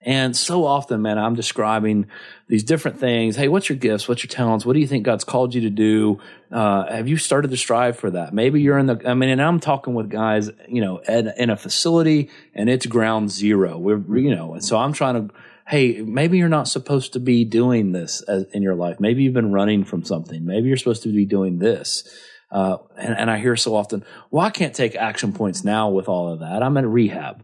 And 0.08 0.38
so 0.38 0.64
often, 0.64 1.02
man, 1.02 1.18
I'm 1.18 1.36
describing 1.36 2.08
these 2.48 2.64
different 2.64 2.98
things. 2.98 3.36
Hey, 3.36 3.50
what's 3.50 3.68
your 3.68 3.78
gifts? 3.78 4.08
What's 4.08 4.24
your 4.24 4.30
talents? 4.30 4.66
What 4.66 4.72
do 4.72 4.80
you 4.80 4.88
think 4.88 5.04
God's 5.04 5.26
called 5.26 5.54
you 5.54 5.60
to 5.60 5.70
do? 5.70 6.22
Uh, 6.50 6.90
have 6.90 7.10
you 7.10 7.18
started 7.18 7.52
to 7.52 7.58
strive 7.58 8.00
for 8.00 8.10
that? 8.12 8.34
Maybe 8.34 8.62
you're 8.62 8.78
in 8.78 8.86
the, 8.86 9.02
I 9.06 9.16
mean, 9.16 9.30
and 9.30 9.42
I'm 9.42 9.60
talking 9.60 9.96
with 9.96 10.10
guys, 10.10 10.50
you 10.70 10.80
know, 10.80 11.02
at, 11.10 11.38
in 11.38 11.50
a 11.50 11.58
facility 11.58 12.30
and 12.56 12.70
it's 12.70 12.86
ground 12.86 13.32
zero. 13.32 13.78
We're, 13.78 13.98
you 14.18 14.34
know, 14.34 14.54
and 14.54 14.64
so 14.64 14.78
I'm 14.78 14.94
trying 14.94 15.28
to, 15.28 15.34
hey, 15.68 16.02
maybe 16.02 16.38
you're 16.38 16.48
not 16.48 16.70
supposed 16.70 17.12
to 17.12 17.20
be 17.20 17.44
doing 17.44 17.92
this 17.92 18.22
as, 18.22 18.46
in 18.54 18.62
your 18.62 18.76
life. 18.76 19.02
Maybe 19.02 19.24
you've 19.24 19.34
been 19.34 19.52
running 19.52 19.84
from 19.84 20.06
something. 20.06 20.46
Maybe 20.46 20.70
you're 20.70 20.78
supposed 20.78 21.04
to 21.04 21.10
be 21.10 21.26
doing 21.26 21.60
this. 21.60 22.08
Uh, 22.50 22.78
and, 22.96 23.14
and 23.14 23.30
I 23.30 23.40
hear 23.40 23.58
so 23.58 23.76
often, 23.76 24.06
well, 24.32 24.46
I 24.46 24.52
can't 24.52 24.74
take 24.74 24.96
action 24.96 25.34
points 25.34 25.66
now 25.66 25.90
with 25.90 26.08
all 26.08 26.32
of 26.32 26.40
that. 26.40 26.64
I'm 26.64 26.78
at 26.78 26.88
rehab. 26.88 27.44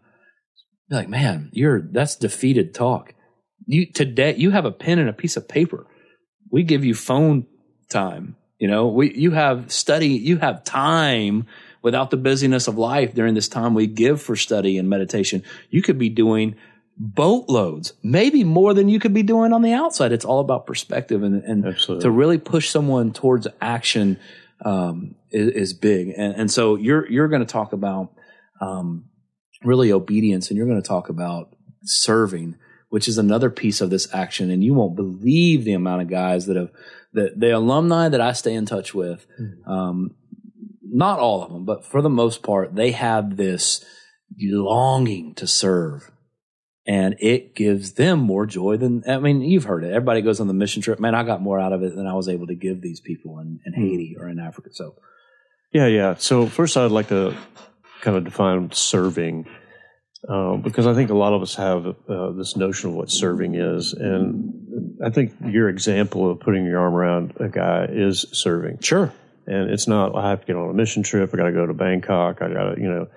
Be 0.94 0.98
like, 0.98 1.10
man, 1.10 1.50
you're 1.54 1.82
that's 1.82 2.16
defeated 2.16 2.76
talk. 2.76 3.16
You 3.66 3.92
today 3.92 4.36
you 4.36 4.52
have 4.52 4.66
a 4.66 4.72
pen 4.72 5.00
and 5.00 5.10
a 5.10 5.14
piece 5.14 5.38
of 5.38 5.48
paper. 5.48 5.88
We 6.52 6.62
give 6.62 6.86
you 6.86 6.94
phone 6.94 7.48
time. 7.90 8.36
You 8.60 8.68
know, 8.68 8.90
we 8.90 9.12
you 9.12 9.32
have 9.32 9.72
study, 9.72 10.10
you 10.10 10.38
have 10.38 10.64
time 10.64 11.48
without 11.82 12.12
the 12.12 12.18
busyness 12.18 12.68
of 12.68 12.78
life 12.78 13.16
during 13.16 13.34
this 13.34 13.48
time 13.50 13.74
we 13.74 13.88
give 13.88 14.22
for 14.22 14.36
study 14.36 14.78
and 14.78 14.88
meditation. 14.88 15.42
You 15.72 15.82
could 15.82 15.98
be 15.98 16.10
doing 16.10 16.58
boatloads, 16.96 17.94
maybe 18.04 18.44
more 18.44 18.76
than 18.76 18.88
you 18.88 19.00
could 19.00 19.16
be 19.16 19.24
doing 19.24 19.52
on 19.52 19.64
the 19.64 19.74
outside. 19.74 20.12
It's 20.12 20.26
all 20.26 20.42
about 20.42 20.68
perspective 20.68 21.24
and, 21.24 21.44
and 21.44 21.66
Absolutely. 21.66 22.04
to 22.04 22.12
really 22.12 22.38
push 22.38 22.70
someone 22.70 23.14
towards 23.14 23.48
action 23.60 24.20
um, 24.64 25.16
is, 25.32 25.48
is 25.50 25.74
big. 25.74 26.10
And, 26.16 26.36
and 26.36 26.52
so 26.52 26.76
you're 26.76 27.10
you're 27.10 27.30
going 27.30 27.42
to 27.44 27.52
talk 27.52 27.74
about 27.74 28.14
um, 28.62 29.06
really 29.64 29.92
obedience, 29.92 30.50
and 30.50 30.58
you're 30.58 30.68
going 30.68 30.82
to 30.82 30.88
talk 30.88 31.10
about 31.10 31.56
serving, 31.84 32.56
which 32.90 33.08
is 33.08 33.18
another 33.18 33.50
piece 33.50 33.82
of 33.82 33.90
this 33.90 34.14
action. 34.14 34.50
And 34.50 34.64
you 34.64 34.74
won't 34.74 34.96
believe 34.96 35.64
the 35.64 35.74
amount 35.74 36.02
of 36.02 36.10
guys 36.10 36.46
that 36.46 36.56
have 36.56 36.72
that 37.14 37.40
the 37.40 37.52
alumni 37.52 38.10
that 38.10 38.22
I 38.22 38.34
stay 38.34 38.54
in 38.54 38.66
touch 38.66 38.94
with. 38.94 39.26
Um, 39.66 40.16
not 40.94 41.20
all 41.20 41.44
of 41.44 41.52
them, 41.52 41.66
but 41.66 41.84
for 41.84 42.02
the 42.02 42.10
most 42.10 42.44
part, 42.44 42.76
they 42.76 42.92
have 42.92 43.36
this 43.36 43.84
longing 44.40 45.34
to 45.36 45.48
serve. 45.48 46.12
And 46.86 47.16
it 47.20 47.56
gives 47.56 47.94
them 47.94 48.20
more 48.20 48.46
joy 48.46 48.76
than, 48.76 49.04
I 49.08 49.18
mean, 49.18 49.42
you've 49.42 49.64
heard 49.64 49.86
it. 49.86 49.94
Everybody 49.94 50.22
goes 50.22 50.42
on 50.42 50.48
the 50.48 50.54
mission 50.54 50.82
trip. 50.82 51.00
Man, 51.00 51.16
I 51.16 51.24
got 51.24 51.42
more 51.42 51.60
out 51.60 51.72
of 51.72 51.82
it 51.82 51.96
than 51.96 52.06
I 52.06 52.14
was 52.14 52.28
able 52.28 52.48
to 52.48 52.56
give 52.56 52.82
these 52.82 53.00
people 53.00 53.40
in, 53.40 53.60
in 53.66 53.74
Haiti 53.74 54.18
or 54.20 54.28
in 54.28 54.38
Africa. 54.38 54.70
So, 54.74 54.96
Yeah, 55.72 55.88
yeah. 55.88 56.16
So 56.18 56.46
first, 56.46 56.76
I'd 56.76 56.92
like 56.92 57.08
to 57.08 57.36
kind 58.04 58.18
of 58.18 58.26
define 58.26 58.70
serving, 58.72 59.48
um, 60.30 60.62
because 60.62 60.86
I 60.86 60.94
think 60.94 61.10
a 61.10 61.16
lot 61.16 61.34
of 61.34 61.42
us 61.42 61.56
have 61.56 61.86
uh, 61.88 62.32
this 62.34 62.56
notion 62.56 62.90
of 62.90 62.96
what 62.96 63.10
serving 63.10 63.56
is, 63.56 63.94
and 63.94 65.00
I 65.04 65.10
think 65.10 65.34
your 65.46 65.70
example 65.70 66.30
of 66.30 66.40
putting 66.40 66.66
your 66.66 66.80
arm 66.80 66.94
around 66.94 67.34
a 67.40 67.48
guy 67.48 67.88
is 67.90 68.26
serving. 68.32 68.80
sure. 68.82 69.12
And 69.46 69.70
it's 69.70 69.88
not 69.88 70.16
I 70.16 70.30
have 70.30 70.42
to 70.42 70.48
get 70.48 70.56
on 70.56 70.70
a 70.70 70.74
mission 70.74 71.04
trip. 71.04 71.30
I 71.34 71.38
got 71.38 71.44
to 71.44 71.52
go 71.52 71.66
to 71.66 71.74
Bangkok. 71.74 72.42
I 72.42 72.48
got 72.48 72.76
to 72.76 72.82
you 72.82 72.90
know, 72.90 73.08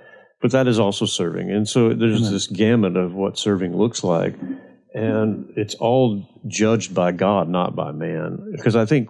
but 0.42 0.50
that 0.50 0.66
is 0.66 0.80
also 0.80 1.06
serving. 1.06 1.52
And 1.52 1.68
so 1.68 1.94
there's 1.94 2.30
this 2.30 2.48
gamut 2.48 2.96
of 2.96 3.14
what 3.14 3.38
serving 3.38 3.76
looks 3.76 4.02
like, 4.02 4.34
and 4.92 5.52
it's 5.56 5.76
all 5.76 6.26
judged 6.48 6.94
by 6.94 7.12
God, 7.12 7.48
not 7.48 7.76
by 7.76 7.92
man. 7.92 8.52
Because 8.56 8.74
I 8.74 8.86
think 8.86 9.08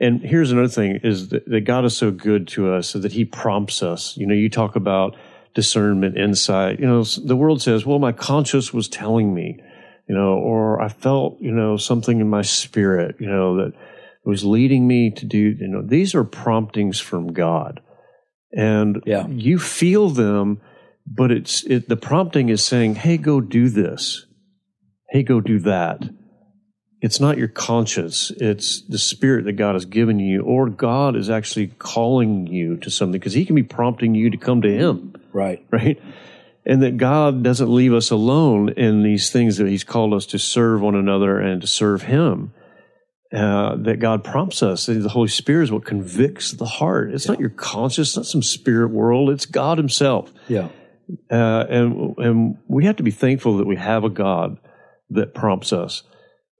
and 0.00 0.20
here's 0.22 0.50
another 0.50 0.68
thing 0.68 1.00
is 1.02 1.28
that, 1.28 1.46
that 1.46 1.60
God 1.62 1.84
is 1.84 1.96
so 1.96 2.10
good 2.10 2.48
to 2.48 2.72
us 2.72 2.94
that 2.94 3.12
he 3.12 3.24
prompts 3.24 3.82
us. 3.82 4.16
You 4.16 4.26
know, 4.26 4.34
you 4.34 4.48
talk 4.48 4.74
about 4.74 5.14
discernment, 5.54 6.16
insight. 6.16 6.80
You 6.80 6.86
know, 6.86 7.04
the 7.04 7.36
world 7.36 7.60
says, 7.60 7.84
well, 7.84 7.98
my 7.98 8.12
conscience 8.12 8.72
was 8.72 8.88
telling 8.88 9.34
me, 9.34 9.60
you 10.08 10.14
know, 10.14 10.34
or 10.34 10.80
I 10.80 10.88
felt, 10.88 11.36
you 11.40 11.52
know, 11.52 11.76
something 11.76 12.18
in 12.20 12.30
my 12.30 12.42
spirit, 12.42 13.16
you 13.20 13.26
know, 13.26 13.56
that 13.56 13.72
was 14.24 14.44
leading 14.44 14.86
me 14.86 15.10
to 15.10 15.26
do, 15.26 15.38
you 15.38 15.68
know, 15.68 15.82
these 15.86 16.14
are 16.14 16.24
promptings 16.24 16.98
from 16.98 17.32
God. 17.32 17.80
And 18.52 19.02
Yeah. 19.04 19.26
you 19.28 19.58
feel 19.58 20.08
them, 20.08 20.60
but 21.06 21.30
it's, 21.30 21.62
it, 21.64 21.88
the 21.88 21.96
prompting 21.96 22.48
is 22.48 22.64
saying, 22.64 22.94
hey, 22.94 23.18
go 23.18 23.40
do 23.40 23.68
this. 23.68 24.24
Hey, 25.10 25.22
go 25.22 25.40
do 25.40 25.58
that 25.60 26.04
it's 27.00 27.18
not 27.18 27.38
your 27.38 27.48
conscience. 27.48 28.30
It's 28.30 28.82
the 28.82 28.98
spirit 28.98 29.46
that 29.46 29.54
god 29.54 29.74
has 29.74 29.84
given 29.84 30.18
you 30.18 30.42
or 30.42 30.68
god 30.68 31.16
is 31.16 31.30
actually 31.30 31.68
calling 31.78 32.46
you 32.46 32.76
to 32.78 32.90
something 32.90 33.18
because 33.18 33.32
he 33.32 33.46
can 33.46 33.56
be 33.56 33.62
prompting 33.62 34.14
you 34.14 34.30
to 34.30 34.36
come 34.36 34.62
to 34.62 34.72
him. 34.72 35.14
Right. 35.32 35.64
right? 35.70 36.00
And 36.66 36.82
that 36.82 36.98
god 36.98 37.42
doesn't 37.42 37.72
leave 37.72 37.94
us 37.94 38.10
alone 38.10 38.70
in 38.70 39.02
these 39.02 39.30
things 39.30 39.56
that 39.56 39.66
he's 39.66 39.84
called 39.84 40.12
us 40.12 40.26
to 40.26 40.38
serve 40.38 40.82
one 40.82 40.94
another 40.94 41.38
and 41.38 41.60
to 41.62 41.66
serve 41.66 42.02
him. 42.02 42.52
Uh, 43.32 43.76
that 43.76 44.00
god 44.00 44.24
prompts 44.24 44.62
us. 44.62 44.86
The 44.86 45.08
holy 45.08 45.28
spirit 45.28 45.64
is 45.64 45.72
what 45.72 45.84
convicts 45.84 46.50
the 46.50 46.66
heart. 46.66 47.14
It's 47.14 47.28
not 47.28 47.38
your 47.38 47.50
conscience. 47.50 48.08
It's 48.08 48.16
not 48.16 48.26
some 48.26 48.42
spirit 48.42 48.90
world. 48.90 49.30
It's 49.30 49.46
god 49.46 49.78
himself. 49.78 50.32
Yeah. 50.48 50.68
uh, 51.30 51.64
and 51.68 52.18
and 52.18 52.58
we 52.66 52.84
have 52.86 52.96
to 52.96 53.04
be 53.04 53.12
thankful 53.12 53.56
that 53.58 53.68
we 53.68 53.76
have 53.76 54.02
a 54.04 54.10
God 54.10 54.58
that 55.10 55.32
prompts 55.32 55.72
us 55.72 56.02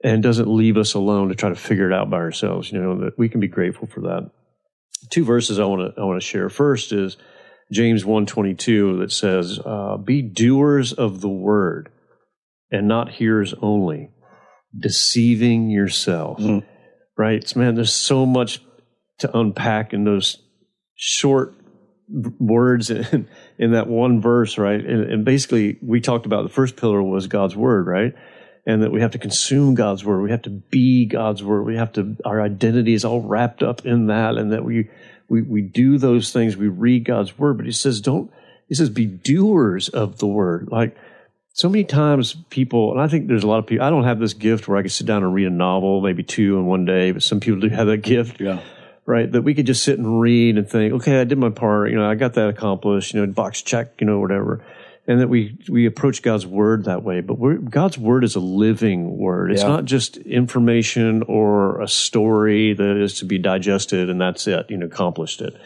and 0.02 0.22
doesn't 0.22 0.48
leave 0.48 0.76
us 0.76 0.94
alone 0.94 1.28
to 1.28 1.34
try 1.34 1.48
to 1.48 1.54
figure 1.54 1.90
it 1.90 1.94
out 1.94 2.10
by 2.10 2.18
ourselves. 2.18 2.72
You 2.72 2.80
know 2.80 3.04
that 3.04 3.18
we 3.18 3.28
can 3.28 3.40
be 3.40 3.48
grateful 3.48 3.86
for 3.86 4.00
that. 4.02 4.30
Two 5.10 5.24
verses 5.24 5.58
I 5.58 5.64
want 5.64 5.94
to 5.94 6.00
I 6.00 6.04
want 6.04 6.20
to 6.20 6.26
share. 6.26 6.48
First 6.48 6.92
is 6.92 7.16
James 7.72 8.04
one 8.04 8.26
twenty 8.26 8.54
two 8.54 8.98
that 8.98 9.12
says, 9.12 9.58
uh, 9.64 9.96
"Be 9.96 10.22
doers 10.22 10.92
of 10.92 11.20
the 11.20 11.28
word, 11.28 11.90
and 12.70 12.88
not 12.88 13.10
hearers 13.10 13.54
only, 13.60 14.10
deceiving 14.78 15.70
yourself." 15.70 16.38
Mm. 16.38 16.64
Right, 17.16 17.54
man. 17.56 17.74
There's 17.74 17.92
so 17.92 18.24
much 18.24 18.62
to 19.18 19.36
unpack 19.36 19.92
in 19.92 20.04
those 20.04 20.38
short 20.94 21.54
words 22.08 22.90
in, 22.90 23.28
in 23.58 23.72
that 23.72 23.86
one 23.86 24.20
verse, 24.20 24.58
right? 24.58 24.80
And, 24.80 25.10
and 25.10 25.24
basically, 25.24 25.78
we 25.82 26.00
talked 26.00 26.26
about 26.26 26.42
the 26.42 26.48
first 26.48 26.76
pillar 26.76 27.02
was 27.02 27.26
God's 27.26 27.56
word, 27.56 27.86
right? 27.86 28.14
And 28.66 28.82
that 28.82 28.92
we 28.92 29.00
have 29.00 29.12
to 29.12 29.18
consume 29.18 29.74
God's 29.74 30.04
word. 30.04 30.20
We 30.22 30.30
have 30.30 30.42
to 30.42 30.50
be 30.50 31.06
God's 31.06 31.42
word. 31.42 31.62
We 31.62 31.76
have 31.76 31.92
to, 31.94 32.16
our 32.24 32.42
identity 32.42 32.92
is 32.92 33.04
all 33.04 33.22
wrapped 33.22 33.62
up 33.62 33.86
in 33.86 34.08
that. 34.08 34.36
And 34.36 34.52
that 34.52 34.64
we, 34.64 34.90
we, 35.28 35.42
we 35.42 35.62
do 35.62 35.96
those 35.98 36.32
things. 36.32 36.56
We 36.56 36.68
read 36.68 37.04
God's 37.04 37.38
word, 37.38 37.56
but 37.56 37.66
he 37.66 37.72
says, 37.72 38.00
don't, 38.00 38.30
he 38.68 38.74
says, 38.74 38.90
be 38.90 39.06
doers 39.06 39.88
of 39.88 40.18
the 40.18 40.26
word. 40.26 40.68
Like, 40.70 40.96
so 41.52 41.68
many 41.68 41.84
times 41.84 42.36
people, 42.48 42.92
and 42.92 43.00
I 43.00 43.08
think 43.08 43.26
there's 43.26 43.42
a 43.42 43.46
lot 43.46 43.58
of 43.58 43.66
people, 43.66 43.84
I 43.84 43.90
don't 43.90 44.04
have 44.04 44.20
this 44.20 44.34
gift 44.34 44.68
where 44.68 44.78
I 44.78 44.82
can 44.82 44.88
sit 44.90 45.06
down 45.06 45.24
and 45.24 45.34
read 45.34 45.46
a 45.46 45.50
novel, 45.50 46.00
maybe 46.00 46.22
two 46.22 46.56
in 46.58 46.66
one 46.66 46.84
day, 46.84 47.10
but 47.10 47.22
some 47.22 47.40
people 47.40 47.60
do 47.60 47.68
have 47.68 47.88
that 47.88 47.98
gift 47.98 48.40
Yeah. 48.40 48.60
right? 49.04 49.30
That 49.30 49.42
we 49.42 49.54
could 49.54 49.66
just 49.66 49.82
sit 49.82 49.98
and 49.98 50.20
read 50.20 50.56
and 50.56 50.68
think, 50.68 50.94
okay, 50.94 51.20
I 51.20 51.24
did 51.24 51.38
my 51.38 51.50
part, 51.50 51.90
you 51.90 51.96
know, 51.96 52.08
I 52.08 52.14
got 52.14 52.34
that 52.34 52.48
accomplished, 52.48 53.14
you 53.14 53.20
know, 53.20 53.32
box 53.32 53.62
check, 53.62 54.00
you 54.00 54.06
know, 54.06 54.20
whatever. 54.20 54.64
And 55.06 55.20
that 55.20 55.28
we 55.28 55.56
we 55.68 55.86
approach 55.86 56.22
God's 56.22 56.46
word 56.46 56.84
that 56.84 57.02
way, 57.02 57.20
but 57.20 57.38
we're, 57.38 57.54
God's 57.56 57.98
word 57.98 58.22
is 58.22 58.36
a 58.36 58.40
living 58.40 59.16
word. 59.18 59.50
It's 59.50 59.62
Yeah. 59.62 59.68
not 59.68 59.84
just 59.84 60.18
information 60.18 61.22
or 61.26 61.80
a 61.80 61.88
story 61.88 62.74
that 62.74 62.96
is 62.96 63.14
to 63.20 63.24
be 63.24 63.38
digested 63.38 64.08
and 64.08 64.20
that's 64.20 64.46
it, 64.46 64.66
you 64.68 64.76
know, 64.76 64.86
accomplished 64.86 65.40
it. 65.40 65.56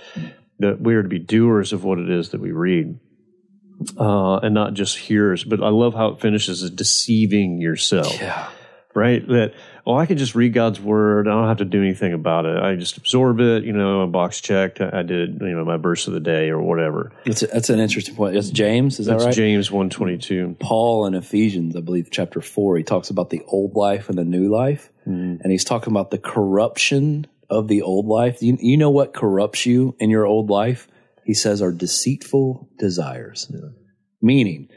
That 0.61 0.81
we 0.81 0.95
are 0.95 1.03
to 1.03 1.09
be 1.09 1.19
doers 1.19 1.73
of 1.73 1.85
what 1.85 1.99
it 1.99 2.09
is 2.09 2.31
that 2.31 2.41
we 2.41 2.53
read, 2.53 2.99
uh, 3.99 4.37
and 4.37 4.55
not 4.55 4.73
just 4.75 4.97
hearers. 4.97 5.45
But 5.45 5.63
I 5.63 5.69
love 5.69 5.95
how 5.95 6.09
it 6.11 6.21
finishes 6.21 6.69
deceiving 6.71 7.61
yourself 7.61 8.19
Yeah. 8.21 8.47
Right? 8.95 9.27
That 9.27 9.55
oh, 9.87 9.97
I 9.97 10.07
can 10.07 10.17
just 10.17 10.35
read 10.35 10.53
God's 10.53 10.81
word. 10.81 11.29
I 11.29 11.33
don't 11.33 11.49
have 11.49 11.59
to 11.59 11.65
do 11.65 11.83
anything 11.83 12.13
about 12.13 12.47
it. 12.47 12.57
I 12.57 12.77
just 12.77 12.97
absorb 12.97 13.41
it. 13.41 13.65
You 13.65 13.73
know, 13.73 14.03
a 14.03 14.07
box 14.07 14.41
checked. 14.41 14.81
I 14.81 15.03
did 15.03 15.41
you 15.41 15.57
know 15.57 15.65
my 15.65 15.77
verse 15.77 16.07
of 16.07 16.15
the 16.15 16.21
day 16.21 16.51
or 16.51 16.61
whatever. 16.61 17.13
That's, 17.25 17.43
a, 17.43 17.47
that's 17.49 17.71
an 17.71 17.81
interesting 17.81 18.15
point. 18.15 18.35
That's 18.35 18.51
James. 18.51 19.01
Is 19.01 19.07
that 19.07 19.15
That's 19.15 19.27
right? 19.27 19.35
James 19.35 19.71
one 19.71 19.91
twenty 19.91 20.19
two. 20.19 20.57
Paul 20.61 21.07
in 21.07 21.15
Ephesians, 21.15 21.77
I 21.77 21.81
believe, 21.81 22.09
chapter 22.11 22.41
four, 22.41 22.77
he 22.77 22.83
talks 22.83 23.11
about 23.11 23.31
the 23.31 23.43
old 23.47 23.75
life 23.75 24.09
and 24.09 24.17
the 24.19 24.25
new 24.25 24.51
life. 24.51 24.91
Mm-hmm. 25.07 25.43
And 25.43 25.51
he's 25.51 25.65
talking 25.65 25.93
about 25.93 26.11
the 26.11 26.19
corruption 26.19 27.27
of 27.51 27.69
the 27.69 27.83
old 27.83 28.07
life. 28.07 28.43
You, 28.43 28.57
you 28.61 28.77
know 28.77 28.91
what 28.91 29.13
corrupts 29.13 29.67
you 29.67 29.95
in 29.99 30.11
your 30.11 30.27
old 30.27 30.51
life? 30.51 30.89
He 31.25 31.35
says 31.35 31.63
are 31.63 31.73
deceitful 31.73 32.69
desires. 32.79 33.51
Meaning, 34.21 34.69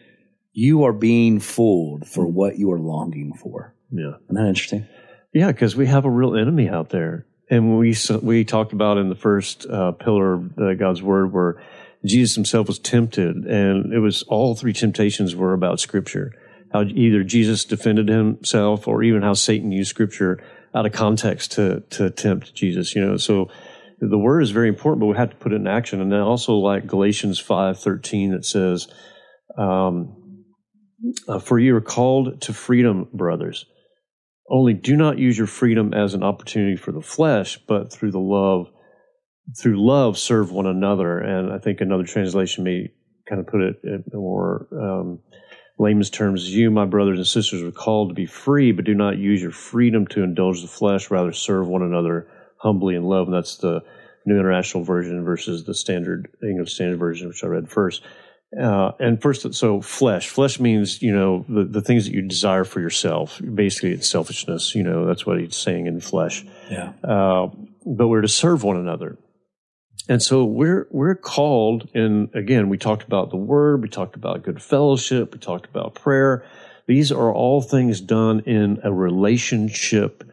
you 0.53 0.83
are 0.83 0.93
being 0.93 1.39
fooled 1.39 2.07
for 2.07 2.25
what 2.25 2.57
you 2.57 2.71
are 2.71 2.79
longing 2.79 3.33
for. 3.33 3.73
Yeah. 3.91 4.13
Isn't 4.29 4.35
that 4.35 4.47
interesting? 4.47 4.87
Yeah, 5.33 5.51
because 5.51 5.75
we 5.75 5.87
have 5.87 6.05
a 6.05 6.09
real 6.09 6.35
enemy 6.35 6.69
out 6.69 6.89
there, 6.89 7.25
and 7.49 7.77
we 7.77 7.95
we 8.21 8.43
talked 8.43 8.73
about 8.73 8.97
in 8.97 9.09
the 9.09 9.15
first 9.15 9.65
uh, 9.69 9.91
pillar 9.91 10.33
of 10.33 10.57
uh, 10.57 10.73
God's 10.73 11.01
word 11.01 11.31
where 11.31 11.61
Jesus 12.05 12.35
himself 12.35 12.67
was 12.67 12.79
tempted, 12.79 13.35
and 13.45 13.93
it 13.93 13.99
was 13.99 14.23
all 14.23 14.55
three 14.55 14.73
temptations 14.73 15.35
were 15.35 15.53
about 15.53 15.79
Scripture. 15.79 16.31
How 16.73 16.83
either 16.83 17.23
Jesus 17.23 17.65
defended 17.65 18.09
himself, 18.09 18.87
or 18.87 19.03
even 19.03 19.21
how 19.21 19.33
Satan 19.33 19.71
used 19.71 19.89
Scripture 19.89 20.41
out 20.73 20.85
of 20.85 20.91
context 20.91 21.53
to 21.53 21.81
to 21.91 22.09
tempt 22.09 22.53
Jesus. 22.55 22.95
You 22.95 23.05
know, 23.05 23.17
so 23.17 23.49
the 23.99 24.17
word 24.17 24.41
is 24.41 24.51
very 24.51 24.69
important, 24.69 25.01
but 25.01 25.07
we 25.07 25.17
have 25.17 25.31
to 25.31 25.35
put 25.37 25.53
it 25.53 25.57
in 25.57 25.67
action. 25.67 26.01
And 26.01 26.11
then 26.11 26.21
also 26.21 26.53
like 26.53 26.87
Galatians 26.87 27.39
five 27.39 27.79
thirteen 27.79 28.31
that 28.31 28.45
says, 28.45 28.87
um, 29.57 30.43
uh, 31.27 31.39
"For 31.39 31.59
you 31.59 31.75
are 31.75 31.81
called 31.81 32.41
to 32.41 32.53
freedom, 32.53 33.07
brothers." 33.13 33.65
Only 34.49 34.73
do 34.73 34.95
not 34.95 35.17
use 35.17 35.37
your 35.37 35.47
freedom 35.47 35.93
as 35.93 36.13
an 36.13 36.23
opportunity 36.23 36.77
for 36.77 36.91
the 36.91 37.01
flesh, 37.01 37.57
but 37.67 37.91
through 37.91 38.11
the 38.11 38.19
love, 38.19 38.69
through 39.57 39.85
love, 39.85 40.17
serve 40.17 40.51
one 40.51 40.65
another. 40.65 41.19
And 41.19 41.51
I 41.51 41.59
think 41.59 41.81
another 41.81 42.05
translation 42.05 42.63
may 42.63 42.91
kind 43.27 43.41
of 43.41 43.47
put 43.47 43.61
it 43.61 43.75
in 43.83 44.03
more 44.13 44.67
um, 44.71 45.19
layman's 45.77 46.09
terms: 46.09 46.55
"You, 46.55 46.71
my 46.71 46.85
brothers 46.85 47.17
and 47.17 47.27
sisters, 47.27 47.61
are 47.61 47.71
called 47.71 48.09
to 48.09 48.15
be 48.15 48.25
free, 48.25 48.71
but 48.71 48.85
do 48.85 48.95
not 48.95 49.17
use 49.17 49.41
your 49.41 49.51
freedom 49.51 50.07
to 50.07 50.23
indulge 50.23 50.61
the 50.61 50.67
flesh. 50.67 51.11
Rather, 51.11 51.33
serve 51.33 51.67
one 51.67 51.81
another 51.81 52.27
humbly 52.57 52.95
in 52.95 53.03
love." 53.03 53.27
And 53.27 53.35
that's 53.35 53.57
the 53.57 53.81
New 54.25 54.35
International 54.35 54.83
Version 54.83 55.23
versus 55.25 55.65
the 55.65 55.73
Standard 55.73 56.29
English 56.41 56.73
Standard 56.73 56.99
Version, 56.99 57.27
which 57.27 57.43
I 57.43 57.47
read 57.47 57.69
first. 57.69 58.01
Uh, 58.59 58.91
and 58.99 59.21
first, 59.21 59.53
so 59.53 59.81
flesh. 59.81 60.29
Flesh 60.29 60.59
means, 60.59 61.01
you 61.01 61.13
know, 61.13 61.45
the, 61.47 61.63
the 61.63 61.81
things 61.81 62.05
that 62.05 62.13
you 62.13 62.21
desire 62.21 62.63
for 62.63 62.79
yourself. 62.81 63.39
Basically, 63.53 63.91
it's 63.91 64.09
selfishness. 64.09 64.73
You 64.73 64.83
know, 64.83 65.05
that's 65.05 65.25
what 65.25 65.39
he's 65.39 65.55
saying 65.55 65.85
in 65.85 65.99
flesh. 65.99 66.43
Yeah. 66.69 66.93
Uh, 67.03 67.49
but 67.85 68.07
we're 68.07 68.21
to 68.21 68.27
serve 68.27 68.63
one 68.63 68.77
another. 68.77 69.17
And 70.09 70.23
so 70.23 70.45
we're, 70.45 70.87
we're 70.89 71.15
called, 71.15 71.89
and 71.93 72.33
again, 72.33 72.69
we 72.69 72.77
talked 72.77 73.03
about 73.03 73.29
the 73.29 73.37
word, 73.37 73.81
we 73.81 73.89
talked 73.89 74.15
about 74.15 74.43
good 74.43 74.61
fellowship, 74.61 75.33
we 75.33 75.39
talked 75.39 75.65
about 75.65 75.95
prayer. 75.95 76.45
These 76.87 77.11
are 77.11 77.33
all 77.33 77.61
things 77.61 77.99
done 77.99 78.41
in 78.41 78.79
a 78.83 78.93
relationship 78.93 80.23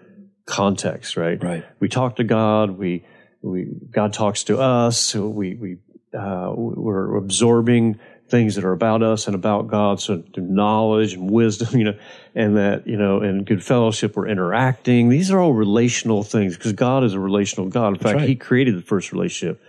context, 0.47 1.17
right? 1.17 1.43
Right. 1.43 1.65
We 1.81 1.89
talk 1.89 2.17
to 2.17 2.25
God, 2.25 2.79
we, 2.79 3.05
we, 3.43 3.67
God 3.91 4.13
talks 4.13 4.45
to 4.45 4.61
us, 4.61 4.99
so 4.99 5.27
we, 5.27 5.55
we, 5.55 5.79
uh, 6.17 6.53
we're 6.55 7.17
absorbing 7.17 7.99
things 8.35 8.57
that 8.57 8.65
are 8.65 8.73
about 8.73 9.01
us 9.01 9.29
and 9.29 9.37
about 9.37 9.69
God. 9.69 10.01
So 10.01 10.21
through 10.35 10.49
knowledge 10.49 11.15
and 11.15 11.31
wisdom, 11.31 11.69
you 11.79 11.85
know, 11.85 11.99
and 12.35 12.57
that, 12.57 12.85
you 12.85 12.97
know, 12.97 13.21
and 13.21 13.47
good 13.47 13.63
fellowship, 13.63 14.17
we're 14.17 14.27
interacting. 14.27 15.09
These 15.09 15.31
are 15.31 15.39
all 15.39 15.53
relational 15.53 16.25
things 16.25 16.57
because 16.57 16.73
God 16.73 17.05
is 17.05 17.15
a 17.15 17.21
relational 17.21 17.69
God. 17.69 17.95
In 17.95 17.99
fact, 18.01 18.17
right. 18.17 18.29
He 18.29 18.35
created 18.35 18.77
the 18.77 18.83
first 18.83 19.13
relationship, 19.13 19.63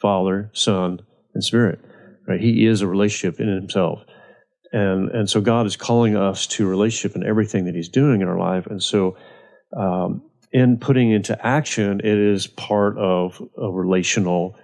Father, 0.00 0.50
Son, 0.52 1.00
and 1.34 1.44
Spirit, 1.44 1.78
right? 2.26 2.40
He 2.40 2.66
is 2.66 2.82
a 2.82 2.88
relationship 2.88 3.38
in 3.38 3.46
Himself. 3.46 4.02
And, 4.72 5.08
and 5.10 5.30
so 5.30 5.40
God 5.40 5.66
is 5.66 5.76
calling 5.76 6.16
us 6.16 6.48
to 6.48 6.66
relationship 6.66 7.14
in 7.14 7.24
everything 7.24 7.66
that 7.66 7.76
He's 7.76 7.88
doing 7.88 8.22
in 8.22 8.28
our 8.28 8.38
life. 8.38 8.66
And 8.66 8.82
so, 8.82 9.16
um, 9.76 10.22
in 10.52 10.78
putting 10.78 11.12
into 11.12 11.46
action, 11.46 12.00
it 12.00 12.18
is 12.18 12.48
part 12.48 12.98
of 12.98 13.40
a 13.56 13.70
relational 13.70 14.56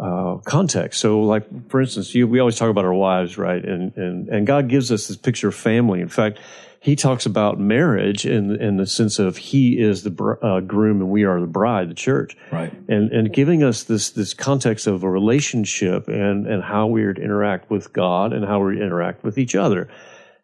uh, 0.00 0.36
context. 0.44 1.00
So, 1.00 1.20
like 1.20 1.70
for 1.70 1.80
instance, 1.80 2.14
you, 2.14 2.26
we 2.28 2.38
always 2.40 2.56
talk 2.56 2.70
about 2.70 2.84
our 2.84 2.94
wives, 2.94 3.36
right? 3.38 3.64
And 3.64 3.96
and 3.96 4.28
and 4.28 4.46
God 4.46 4.68
gives 4.68 4.92
us 4.92 5.08
this 5.08 5.16
picture 5.16 5.48
of 5.48 5.54
family. 5.54 6.00
In 6.00 6.08
fact, 6.08 6.38
He 6.80 6.94
talks 6.94 7.26
about 7.26 7.58
marriage 7.58 8.24
in 8.24 8.54
in 8.60 8.76
the 8.76 8.86
sense 8.86 9.18
of 9.18 9.36
He 9.36 9.78
is 9.80 10.04
the 10.04 10.10
br- 10.10 10.44
uh, 10.44 10.60
groom 10.60 11.00
and 11.00 11.10
we 11.10 11.24
are 11.24 11.40
the 11.40 11.46
bride, 11.46 11.90
the 11.90 11.94
church, 11.94 12.36
Right. 12.52 12.72
and 12.88 13.10
and 13.12 13.32
giving 13.32 13.64
us 13.64 13.82
this 13.84 14.10
this 14.10 14.34
context 14.34 14.86
of 14.86 15.02
a 15.02 15.10
relationship 15.10 16.06
and 16.08 16.46
and 16.46 16.62
how 16.62 16.86
we 16.86 17.02
are 17.02 17.14
to 17.14 17.20
interact 17.22 17.68
with 17.70 17.92
God 17.92 18.32
and 18.32 18.44
how 18.44 18.60
we 18.64 18.80
interact 18.80 19.24
with 19.24 19.36
each 19.38 19.54
other. 19.56 19.88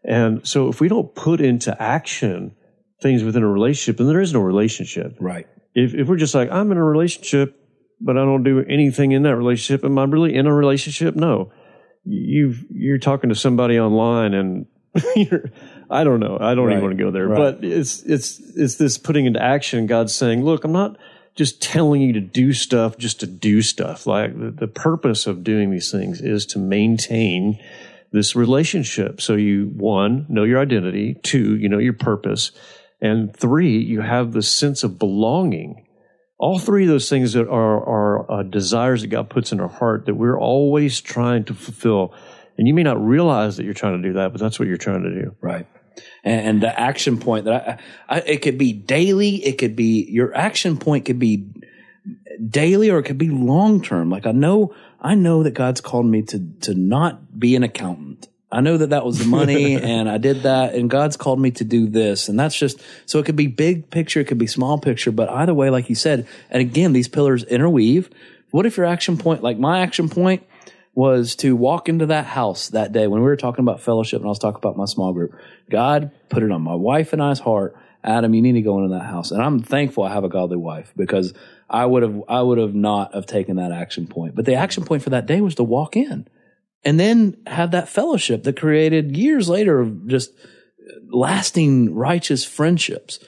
And 0.02 0.46
so, 0.46 0.68
if 0.68 0.80
we 0.80 0.88
don't 0.88 1.14
put 1.14 1.40
into 1.40 1.80
action 1.80 2.56
things 3.00 3.22
within 3.22 3.42
a 3.42 3.48
relationship, 3.48 3.98
then 3.98 4.08
there 4.08 4.20
is 4.20 4.32
no 4.32 4.40
relationship. 4.40 5.16
Right. 5.20 5.46
If 5.74 5.94
if 5.94 6.08
we're 6.08 6.16
just 6.16 6.34
like 6.34 6.50
I'm 6.50 6.72
in 6.72 6.78
a 6.78 6.84
relationship 6.84 7.60
but 8.04 8.16
I 8.18 8.20
don't 8.20 8.42
do 8.44 8.62
anything 8.68 9.12
in 9.12 9.22
that 9.22 9.34
relationship. 9.36 9.84
Am 9.84 9.98
I 9.98 10.04
really 10.04 10.34
in 10.34 10.46
a 10.46 10.54
relationship? 10.54 11.16
No. 11.16 11.50
You've 12.04 12.64
you're 12.70 12.98
talking 12.98 13.30
to 13.30 13.34
somebody 13.34 13.80
online, 13.80 14.34
and 14.34 14.66
you're, 15.16 15.50
I 15.88 16.04
don't 16.04 16.20
know. 16.20 16.36
I 16.38 16.54
don't 16.54 16.66
Right. 16.66 16.72
even 16.74 16.84
want 16.84 16.98
to 16.98 17.02
go 17.04 17.10
there. 17.10 17.26
Right. 17.28 17.58
But 17.58 17.64
it's 17.64 18.02
it's 18.02 18.38
it's 18.56 18.76
this 18.76 18.98
putting 18.98 19.24
into 19.26 19.42
action. 19.42 19.86
God's 19.86 20.14
saying, 20.14 20.44
"Look, 20.44 20.64
I'm 20.64 20.72
not 20.72 20.98
just 21.34 21.62
telling 21.62 22.02
you 22.02 22.12
to 22.12 22.20
do 22.20 22.52
stuff 22.52 22.98
just 22.98 23.20
to 23.20 23.26
do 23.26 23.62
stuff. 23.62 24.06
Like 24.06 24.38
the, 24.38 24.50
the 24.50 24.68
purpose 24.68 25.26
of 25.26 25.42
doing 25.42 25.70
these 25.70 25.90
things 25.90 26.20
is 26.20 26.44
to 26.46 26.58
maintain." 26.58 27.58
This 28.12 28.36
relationship. 28.36 29.20
So 29.20 29.34
you, 29.34 29.72
one, 29.74 30.26
know 30.28 30.44
your 30.44 30.60
identity. 30.60 31.14
Two, 31.24 31.56
you 31.56 31.68
know 31.68 31.78
your 31.78 31.94
purpose. 31.94 32.52
And 33.00 33.36
three, 33.36 33.76
you 33.78 34.02
have 34.02 34.30
the 34.32 34.40
sense 34.42 34.84
of 34.84 35.00
belonging 35.00 35.83
all 36.38 36.58
three 36.58 36.84
of 36.84 36.88
those 36.88 37.08
things 37.08 37.32
that 37.34 37.48
are, 37.48 37.50
are 37.84 38.30
uh, 38.30 38.42
desires 38.42 39.02
that 39.02 39.08
God 39.08 39.30
puts 39.30 39.52
in 39.52 39.60
our 39.60 39.68
heart 39.68 40.06
that 40.06 40.14
we're 40.14 40.38
always 40.38 41.00
trying 41.00 41.44
to 41.44 41.54
fulfill. 41.54 42.14
And 42.58 42.66
you 42.66 42.74
may 42.74 42.82
not 42.82 43.04
realize 43.04 43.56
that 43.56 43.64
you're 43.64 43.74
trying 43.74 44.00
to 44.00 44.08
do 44.08 44.14
that, 44.14 44.32
but 44.32 44.40
that's 44.40 44.58
what 44.58 44.68
you're 44.68 44.76
trying 44.76 45.02
to 45.02 45.10
do. 45.10 45.36
Right. 45.40 45.66
And, 46.24 46.46
and 46.46 46.62
the 46.62 46.78
action 46.78 47.18
point 47.18 47.44
that 47.44 47.80
I, 48.08 48.16
I, 48.16 48.20
it 48.20 48.42
could 48.42 48.58
be 48.58 48.72
daily. 48.72 49.44
It 49.44 49.58
could 49.58 49.76
be 49.76 50.06
your 50.10 50.36
action 50.36 50.76
point 50.76 51.04
could 51.04 51.18
be 51.18 51.46
daily 52.48 52.90
or 52.90 52.98
it 52.98 53.04
could 53.04 53.18
be 53.18 53.28
long 53.28 53.82
term. 53.82 54.10
Like 54.10 54.26
I 54.26 54.32
know, 54.32 54.74
I 55.00 55.14
know 55.14 55.42
that 55.44 55.52
God's 55.52 55.80
called 55.80 56.06
me 56.06 56.22
to, 56.22 56.40
to 56.62 56.74
not 56.74 57.38
be 57.38 57.54
an 57.56 57.62
accountant. 57.62 58.28
I 58.54 58.60
know 58.60 58.76
that 58.76 58.90
that 58.90 59.04
was 59.04 59.18
the 59.18 59.24
money 59.24 59.74
and 59.82 60.08
I 60.08 60.18
did 60.18 60.44
that 60.44 60.74
and 60.74 60.88
God's 60.88 61.16
called 61.16 61.40
me 61.40 61.50
to 61.52 61.64
do 61.64 61.88
this. 61.88 62.28
And 62.28 62.38
that's 62.38 62.56
just, 62.56 62.80
so 63.04 63.18
it 63.18 63.26
could 63.26 63.34
be 63.34 63.48
big 63.48 63.90
picture. 63.90 64.20
It 64.20 64.26
could 64.26 64.38
be 64.38 64.46
small 64.46 64.78
picture, 64.78 65.10
but 65.10 65.28
either 65.28 65.52
way, 65.52 65.70
like 65.70 65.88
you 65.88 65.96
said, 65.96 66.28
and 66.50 66.60
again, 66.60 66.92
these 66.92 67.08
pillars 67.08 67.42
interweave. 67.42 68.10
What 68.52 68.64
if 68.64 68.76
your 68.76 68.86
action 68.86 69.18
point, 69.18 69.42
like 69.42 69.58
my 69.58 69.80
action 69.80 70.08
point 70.08 70.44
was 70.94 71.34
to 71.36 71.56
walk 71.56 71.88
into 71.88 72.06
that 72.06 72.26
house 72.26 72.68
that 72.68 72.92
day 72.92 73.08
when 73.08 73.20
we 73.20 73.26
were 73.26 73.36
talking 73.36 73.64
about 73.64 73.80
fellowship 73.80 74.20
and 74.20 74.26
I 74.26 74.28
was 74.28 74.38
talking 74.38 74.58
about 74.58 74.76
my 74.76 74.84
small 74.84 75.12
group. 75.12 75.36
God 75.68 76.12
put 76.28 76.44
it 76.44 76.52
on 76.52 76.62
my 76.62 76.76
wife 76.76 77.12
and 77.12 77.20
I's 77.20 77.40
heart. 77.40 77.76
Adam, 78.04 78.34
you 78.34 78.42
need 78.42 78.52
to 78.52 78.62
go 78.62 78.78
into 78.78 78.94
that 78.94 79.06
house. 79.06 79.32
And 79.32 79.42
I'm 79.42 79.60
thankful 79.60 80.04
I 80.04 80.12
have 80.12 80.22
a 80.22 80.28
godly 80.28 80.58
wife 80.58 80.92
because 80.94 81.34
I 81.68 81.86
would 81.86 82.04
have, 82.04 82.22
I 82.28 82.40
would 82.40 82.58
have 82.58 82.74
not 82.74 83.14
have 83.14 83.26
taken 83.26 83.56
that 83.56 83.72
action 83.72 84.06
point. 84.06 84.36
But 84.36 84.44
the 84.44 84.54
action 84.54 84.84
point 84.84 85.02
for 85.02 85.10
that 85.10 85.26
day 85.26 85.40
was 85.40 85.56
to 85.56 85.64
walk 85.64 85.96
in 85.96 86.28
and 86.84 86.98
then 87.00 87.36
have 87.46 87.70
that 87.72 87.88
fellowship 87.88 88.44
that 88.44 88.58
created 88.58 89.16
years 89.16 89.48
later 89.48 89.80
of 89.80 90.06
just 90.06 90.30
lasting 91.08 91.94
righteous 91.94 92.44
friendships. 92.44 93.18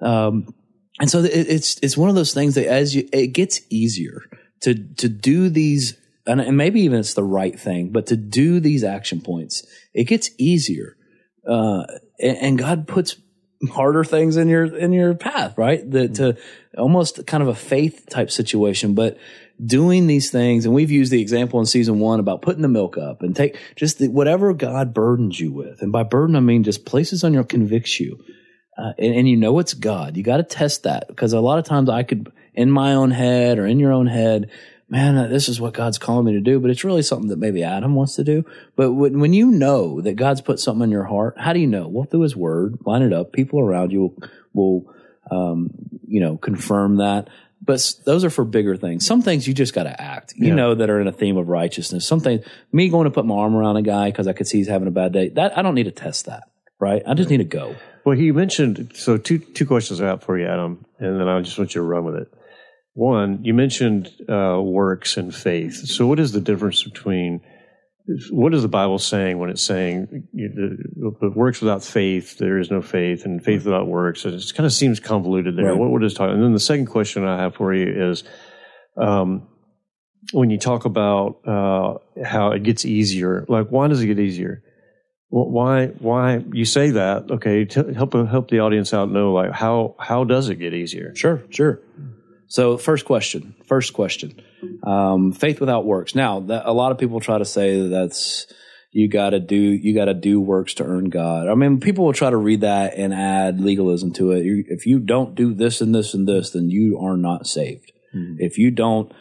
Um, 0.00 0.54
and 1.00 1.10
so 1.10 1.20
it, 1.20 1.30
it's 1.32 1.78
it's 1.82 1.96
one 1.96 2.08
of 2.08 2.14
those 2.14 2.34
things 2.34 2.54
that 2.56 2.66
as 2.66 2.94
you 2.94 3.08
it 3.12 3.28
gets 3.28 3.60
easier 3.70 4.22
to 4.62 4.74
to 4.74 5.08
do 5.08 5.48
these 5.48 5.96
and, 6.26 6.40
and 6.40 6.56
maybe 6.56 6.82
even 6.82 7.00
it's 7.00 7.14
the 7.14 7.24
right 7.24 7.58
thing, 7.58 7.90
but 7.90 8.06
to 8.08 8.16
do 8.16 8.60
these 8.60 8.84
action 8.84 9.20
points, 9.20 9.64
it 9.94 10.04
gets 10.04 10.30
easier. 10.36 10.96
Uh, 11.48 11.84
and, 12.20 12.36
and 12.36 12.58
God 12.58 12.86
puts 12.86 13.16
harder 13.70 14.04
things 14.04 14.36
in 14.36 14.48
your 14.48 14.64
in 14.76 14.92
your 14.92 15.14
path, 15.14 15.56
right? 15.56 15.88
The, 15.90 16.08
to 16.08 16.36
almost 16.76 17.26
kind 17.26 17.42
of 17.42 17.48
a 17.48 17.54
faith 17.54 18.06
type 18.10 18.30
situation, 18.30 18.94
but 18.94 19.16
doing 19.64 20.06
these 20.06 20.30
things, 20.30 20.64
and 20.64 20.74
we've 20.74 20.90
used 20.90 21.12
the 21.12 21.20
example 21.20 21.58
in 21.60 21.66
season 21.66 21.98
one 21.98 22.20
about 22.20 22.42
putting 22.42 22.62
the 22.62 22.68
milk 22.68 22.96
up 22.96 23.22
and 23.22 23.34
take 23.34 23.56
just 23.76 23.98
the, 23.98 24.08
whatever 24.08 24.54
God 24.54 24.94
burdens 24.94 25.38
you 25.38 25.52
with, 25.52 25.82
and 25.82 25.92
by 25.92 26.02
burden 26.02 26.36
I 26.36 26.40
mean 26.40 26.64
just 26.64 26.84
places 26.84 27.24
on 27.24 27.34
your 27.34 27.44
convicts 27.44 27.98
you, 27.98 28.18
uh, 28.76 28.92
and, 28.98 29.14
and 29.14 29.28
you 29.28 29.36
know 29.36 29.58
it's 29.58 29.74
God. 29.74 30.16
You 30.16 30.22
got 30.22 30.38
to 30.38 30.42
test 30.42 30.84
that 30.84 31.08
because 31.08 31.32
a 31.32 31.40
lot 31.40 31.58
of 31.58 31.64
times 31.64 31.88
I 31.88 32.02
could 32.02 32.32
in 32.54 32.70
my 32.70 32.94
own 32.94 33.10
head 33.10 33.58
or 33.58 33.66
in 33.66 33.78
your 33.78 33.92
own 33.92 34.06
head. 34.06 34.50
Man, 34.90 35.18
uh, 35.18 35.26
this 35.26 35.50
is 35.50 35.60
what 35.60 35.74
God's 35.74 35.98
calling 35.98 36.24
me 36.24 36.32
to 36.32 36.40
do, 36.40 36.58
but 36.58 36.70
it's 36.70 36.82
really 36.82 37.02
something 37.02 37.28
that 37.28 37.38
maybe 37.38 37.62
Adam 37.62 37.94
wants 37.94 38.16
to 38.16 38.24
do. 38.24 38.46
But 38.74 38.94
when, 38.94 39.20
when 39.20 39.34
you 39.34 39.50
know 39.50 40.00
that 40.00 40.16
God's 40.16 40.40
put 40.40 40.58
something 40.58 40.84
in 40.84 40.90
your 40.90 41.04
heart, 41.04 41.34
how 41.38 41.52
do 41.52 41.60
you 41.60 41.66
know? 41.66 41.88
Well, 41.88 42.04
through 42.04 42.22
His 42.22 42.34
Word, 42.34 42.78
line 42.86 43.02
it 43.02 43.12
up. 43.12 43.34
People 43.34 43.60
around 43.60 43.92
you 43.92 44.00
will, 44.00 44.30
will 44.54 44.94
um, 45.30 45.70
you 46.06 46.20
know, 46.20 46.38
confirm 46.38 46.96
that 46.96 47.28
but 47.68 47.92
those 48.06 48.24
are 48.24 48.30
for 48.30 48.46
bigger 48.46 48.76
things. 48.78 49.04
Some 49.04 49.20
things 49.20 49.46
you 49.46 49.52
just 49.52 49.74
got 49.74 49.82
to 49.82 50.00
act, 50.00 50.32
you 50.34 50.48
Yeah. 50.48 50.54
know, 50.54 50.74
that 50.74 50.88
are 50.88 51.00
in 51.02 51.06
a 51.06 51.12
theme 51.12 51.36
of 51.36 51.48
righteousness. 51.48 52.06
Some 52.06 52.18
things, 52.18 52.44
me 52.72 52.88
going 52.88 53.04
to 53.04 53.10
put 53.10 53.26
my 53.26 53.34
arm 53.34 53.54
around 53.54 53.76
a 53.76 53.82
guy 53.82 54.10
because 54.10 54.26
I 54.26 54.32
could 54.32 54.46
see 54.48 54.56
he's 54.56 54.68
having 54.68 54.88
a 54.88 54.90
bad 54.90 55.12
day, 55.12 55.28
that 55.28 55.56
I 55.56 55.60
don't 55.60 55.74
need 55.74 55.84
to 55.84 55.90
test 55.90 56.24
that, 56.26 56.44
right? 56.80 57.02
I 57.06 57.12
just 57.12 57.28
need 57.28 57.36
to 57.36 57.44
go. 57.44 57.76
Well, 58.06 58.16
he 58.16 58.32
mentioned 58.32 58.92
so 58.94 59.18
two 59.18 59.38
two 59.38 59.66
questions 59.66 60.00
I 60.00 60.06
have 60.06 60.22
for 60.22 60.38
you, 60.38 60.46
Adam, 60.46 60.86
and 60.98 61.20
then 61.20 61.28
I 61.28 61.40
just 61.42 61.58
want 61.58 61.74
you 61.74 61.82
to 61.82 61.86
run 61.86 62.04
with 62.06 62.14
it. 62.16 62.28
One, 62.94 63.44
you 63.44 63.52
mentioned 63.52 64.10
uh, 64.30 64.58
works 64.62 65.18
and 65.18 65.32
faith. 65.34 65.74
So, 65.74 66.06
what 66.06 66.18
is 66.18 66.32
the 66.32 66.40
difference 66.40 66.82
between 66.82 67.42
what 68.30 68.54
is 68.54 68.62
the 68.62 68.68
Bible 68.68 68.98
saying 68.98 69.38
when 69.38 69.50
it's 69.50 69.62
saying 69.62 70.28
you 70.32 70.48
the, 70.54 71.12
the 71.20 71.30
works 71.30 71.60
without 71.60 71.84
faith, 71.84 72.38
there 72.38 72.58
is 72.58 72.70
no 72.70 72.80
faith, 72.80 73.24
and 73.24 73.44
faith 73.44 73.64
without 73.64 73.86
works? 73.86 74.24
It 74.24 74.32
just 74.32 74.54
kind 74.54 74.66
of 74.66 74.72
seems 74.72 74.98
convoluted 74.98 75.56
there. 75.56 75.66
Right. 75.66 75.76
What, 75.78 75.90
what 75.90 76.04
is 76.04 76.14
talking? 76.14 76.34
And 76.34 76.42
then 76.42 76.52
the 76.52 76.60
second 76.60 76.86
question 76.86 77.26
I 77.26 77.42
have 77.42 77.54
for 77.54 77.74
you 77.74 78.10
is, 78.10 78.24
um, 78.96 79.48
when 80.32 80.50
you 80.50 80.58
talk 80.58 80.84
about 80.84 81.40
uh, 81.46 82.24
how 82.24 82.52
it 82.52 82.62
gets 82.62 82.84
easier, 82.84 83.44
like 83.48 83.68
why 83.68 83.88
does 83.88 84.02
it 84.02 84.06
get 84.06 84.18
easier? 84.18 84.62
Well, 85.30 85.50
why 85.50 85.88
why 85.98 86.42
you 86.52 86.64
say 86.64 86.90
that? 86.92 87.30
Okay, 87.30 87.66
to 87.66 87.92
help 87.92 88.14
help 88.14 88.48
the 88.48 88.60
audience 88.60 88.94
out 88.94 89.10
know 89.10 89.32
like 89.32 89.52
how 89.52 89.96
how 89.98 90.24
does 90.24 90.48
it 90.48 90.56
get 90.56 90.72
easier? 90.72 91.14
Sure, 91.14 91.42
sure. 91.50 91.80
So, 92.46 92.78
first 92.78 93.04
question. 93.04 93.54
First 93.66 93.92
question. 93.92 94.40
Um, 94.88 95.32
faith 95.32 95.60
without 95.60 95.84
works. 95.84 96.14
Now, 96.14 96.40
that, 96.40 96.62
a 96.64 96.72
lot 96.72 96.92
of 96.92 96.98
people 96.98 97.20
try 97.20 97.36
to 97.36 97.44
say 97.44 97.82
that 97.82 97.88
that's 97.88 98.46
you 98.90 99.06
got 99.06 99.30
to 99.30 99.40
do 99.40 99.56
you 99.56 99.94
got 99.94 100.06
to 100.06 100.14
do 100.14 100.40
works 100.40 100.74
to 100.74 100.84
earn 100.84 101.10
God. 101.10 101.48
I 101.48 101.54
mean, 101.54 101.78
people 101.78 102.06
will 102.06 102.14
try 102.14 102.30
to 102.30 102.36
read 102.36 102.62
that 102.62 102.94
and 102.96 103.12
add 103.12 103.60
legalism 103.60 104.12
to 104.14 104.32
it. 104.32 104.44
You, 104.44 104.64
if 104.68 104.86
you 104.86 104.98
don't 104.98 105.34
do 105.34 105.52
this 105.52 105.82
and 105.82 105.94
this 105.94 106.14
and 106.14 106.26
this, 106.26 106.50
then 106.50 106.70
you 106.70 106.98
are 106.98 107.16
not 107.16 107.46
saved. 107.46 107.92
If 108.38 108.56
you 108.56 108.70
don't 108.70 109.12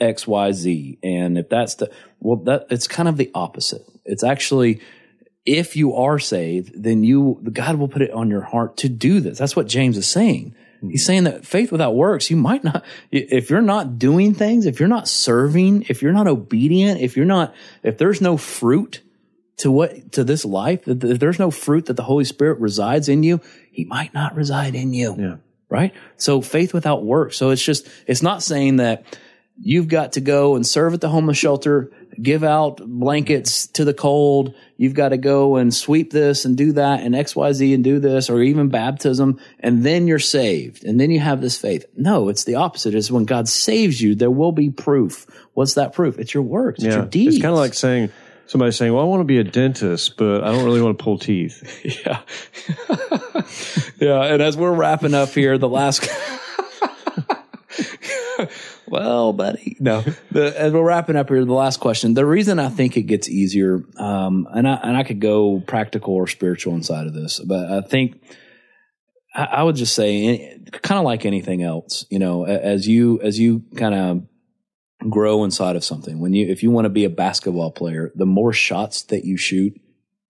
X 0.00 0.26
Y 0.26 0.52
Z, 0.52 0.98
and 1.02 1.36
if 1.36 1.50
that's 1.50 1.74
the 1.74 1.90
well, 2.20 2.36
that 2.44 2.66
it's 2.70 2.88
kind 2.88 3.08
of 3.08 3.18
the 3.18 3.30
opposite. 3.34 3.82
It's 4.06 4.24
actually 4.24 4.80
if 5.44 5.76
you 5.76 5.94
are 5.94 6.18
saved, 6.18 6.82
then 6.82 7.04
you 7.04 7.42
God 7.52 7.76
will 7.76 7.88
put 7.88 8.02
it 8.02 8.12
on 8.12 8.30
your 8.30 8.42
heart 8.42 8.78
to 8.78 8.88
do 8.88 9.20
this. 9.20 9.38
That's 9.38 9.56
what 9.56 9.66
James 9.66 9.98
is 9.98 10.06
saying. 10.06 10.54
He's 10.88 11.04
saying 11.04 11.24
that 11.24 11.44
faith 11.44 11.72
without 11.72 11.94
works, 11.94 12.30
you 12.30 12.36
might 12.36 12.64
not, 12.64 12.84
if 13.10 13.50
you're 13.50 13.60
not 13.60 13.98
doing 13.98 14.34
things, 14.34 14.66
if 14.66 14.80
you're 14.80 14.88
not 14.88 15.08
serving, 15.08 15.86
if 15.88 16.00
you're 16.00 16.12
not 16.12 16.26
obedient, 16.26 17.00
if 17.00 17.16
you're 17.16 17.26
not, 17.26 17.54
if 17.82 17.98
there's 17.98 18.20
no 18.20 18.36
fruit 18.36 19.02
to 19.58 19.70
what, 19.70 20.12
to 20.12 20.24
this 20.24 20.44
life, 20.44 20.88
if 20.88 21.18
there's 21.18 21.38
no 21.38 21.50
fruit 21.50 21.86
that 21.86 21.96
the 21.96 22.02
Holy 22.02 22.24
Spirit 22.24 22.60
resides 22.60 23.08
in 23.08 23.22
you, 23.22 23.40
he 23.70 23.84
might 23.84 24.14
not 24.14 24.34
reside 24.34 24.74
in 24.74 24.94
you. 24.94 25.16
Yeah. 25.18 25.36
Right? 25.68 25.92
So 26.16 26.40
faith 26.40 26.72
without 26.72 27.04
works. 27.04 27.36
So 27.36 27.50
it's 27.50 27.62
just, 27.62 27.86
it's 28.06 28.22
not 28.22 28.42
saying 28.42 28.76
that 28.76 29.04
you've 29.58 29.88
got 29.88 30.12
to 30.12 30.20
go 30.20 30.56
and 30.56 30.66
serve 30.66 30.94
at 30.94 31.02
the 31.02 31.10
homeless 31.10 31.36
shelter, 31.36 31.92
give 32.22 32.44
out 32.44 32.78
blankets 32.78 33.66
to 33.68 33.84
the 33.84 33.94
cold. 33.94 34.54
You've 34.76 34.94
got 34.94 35.10
to 35.10 35.16
go 35.16 35.56
and 35.56 35.74
sweep 35.74 36.10
this 36.10 36.44
and 36.44 36.56
do 36.56 36.72
that 36.72 37.00
and 37.00 37.14
XYZ 37.14 37.74
and 37.74 37.84
do 37.84 37.98
this 37.98 38.30
or 38.30 38.42
even 38.42 38.68
baptism. 38.68 39.40
And 39.58 39.84
then 39.84 40.06
you're 40.06 40.18
saved. 40.18 40.84
And 40.84 41.00
then 41.00 41.10
you 41.10 41.20
have 41.20 41.40
this 41.40 41.58
faith. 41.58 41.86
No, 41.96 42.28
it's 42.28 42.44
the 42.44 42.56
opposite. 42.56 42.94
It's 42.94 43.10
when 43.10 43.24
God 43.24 43.48
saves 43.48 44.00
you, 44.00 44.14
there 44.14 44.30
will 44.30 44.52
be 44.52 44.70
proof. 44.70 45.26
What's 45.54 45.74
that 45.74 45.92
proof? 45.92 46.18
It's 46.18 46.34
your 46.34 46.42
works. 46.42 46.82
It's 46.82 46.94
your 46.94 47.06
deeds. 47.06 47.36
It's 47.36 47.42
kind 47.42 47.52
of 47.52 47.58
like 47.58 47.74
saying 47.74 48.10
somebody 48.46 48.72
saying, 48.72 48.92
"Well, 48.92 49.04
I 49.04 49.06
want 49.06 49.20
to 49.20 49.24
be 49.24 49.38
a 49.38 49.44
dentist, 49.44 50.16
but 50.16 50.42
I 50.42 50.52
don't 50.52 50.64
really 50.64 50.82
want 50.82 50.98
to 50.98 51.04
pull 51.04 51.18
teeth." 51.18 51.66
Yeah. 52.04 52.20
yeah. 53.98 54.32
And 54.32 54.42
as 54.42 54.56
we're 54.56 54.72
wrapping 54.72 55.14
up 55.14 55.30
here, 55.30 55.58
the 55.58 55.68
last. 55.68 56.08
well, 58.90 59.32
buddy. 59.32 59.76
No. 59.80 60.04
The, 60.30 60.58
as 60.58 60.72
we're 60.72 60.84
wrapping 60.84 61.16
up 61.16 61.28
here, 61.28 61.44
the 61.44 61.52
last 61.52 61.80
question. 61.80 62.14
The 62.14 62.26
reason 62.26 62.58
I 62.58 62.68
think 62.68 62.96
it 62.96 63.02
gets 63.02 63.28
easier, 63.28 63.82
um, 63.96 64.48
and 64.52 64.68
I, 64.68 64.74
and 64.82 64.96
I 64.96 65.04
could 65.04 65.20
go 65.20 65.60
practical 65.60 66.14
or 66.14 66.26
spiritual 66.26 66.74
inside 66.74 67.06
of 67.06 67.14
this, 67.14 67.40
but 67.40 67.70
I 67.70 67.80
think 67.80 68.20
I, 69.34 69.44
I 69.44 69.62
would 69.62 69.76
just 69.76 69.94
say, 69.94 70.58
kind 70.82 70.98
of 70.98 71.04
like 71.04 71.24
anything 71.24 71.62
else, 71.62 72.04
you 72.10 72.18
know, 72.18 72.44
as 72.46 72.86
you, 72.88 73.20
as 73.22 73.38
you 73.38 73.64
kind 73.76 73.94
of 73.94 75.08
grow 75.08 75.44
inside 75.44 75.76
of 75.76 75.84
something, 75.84 76.20
when 76.20 76.34
you, 76.34 76.48
if 76.48 76.62
you 76.62 76.70
want 76.70 76.84
to 76.84 76.90
be 76.90 77.04
a 77.04 77.10
basketball 77.10 77.70
player, 77.70 78.12
the 78.14 78.26
more 78.26 78.52
shots 78.52 79.02
that 79.04 79.24
you 79.24 79.36
shoot, 79.36 79.80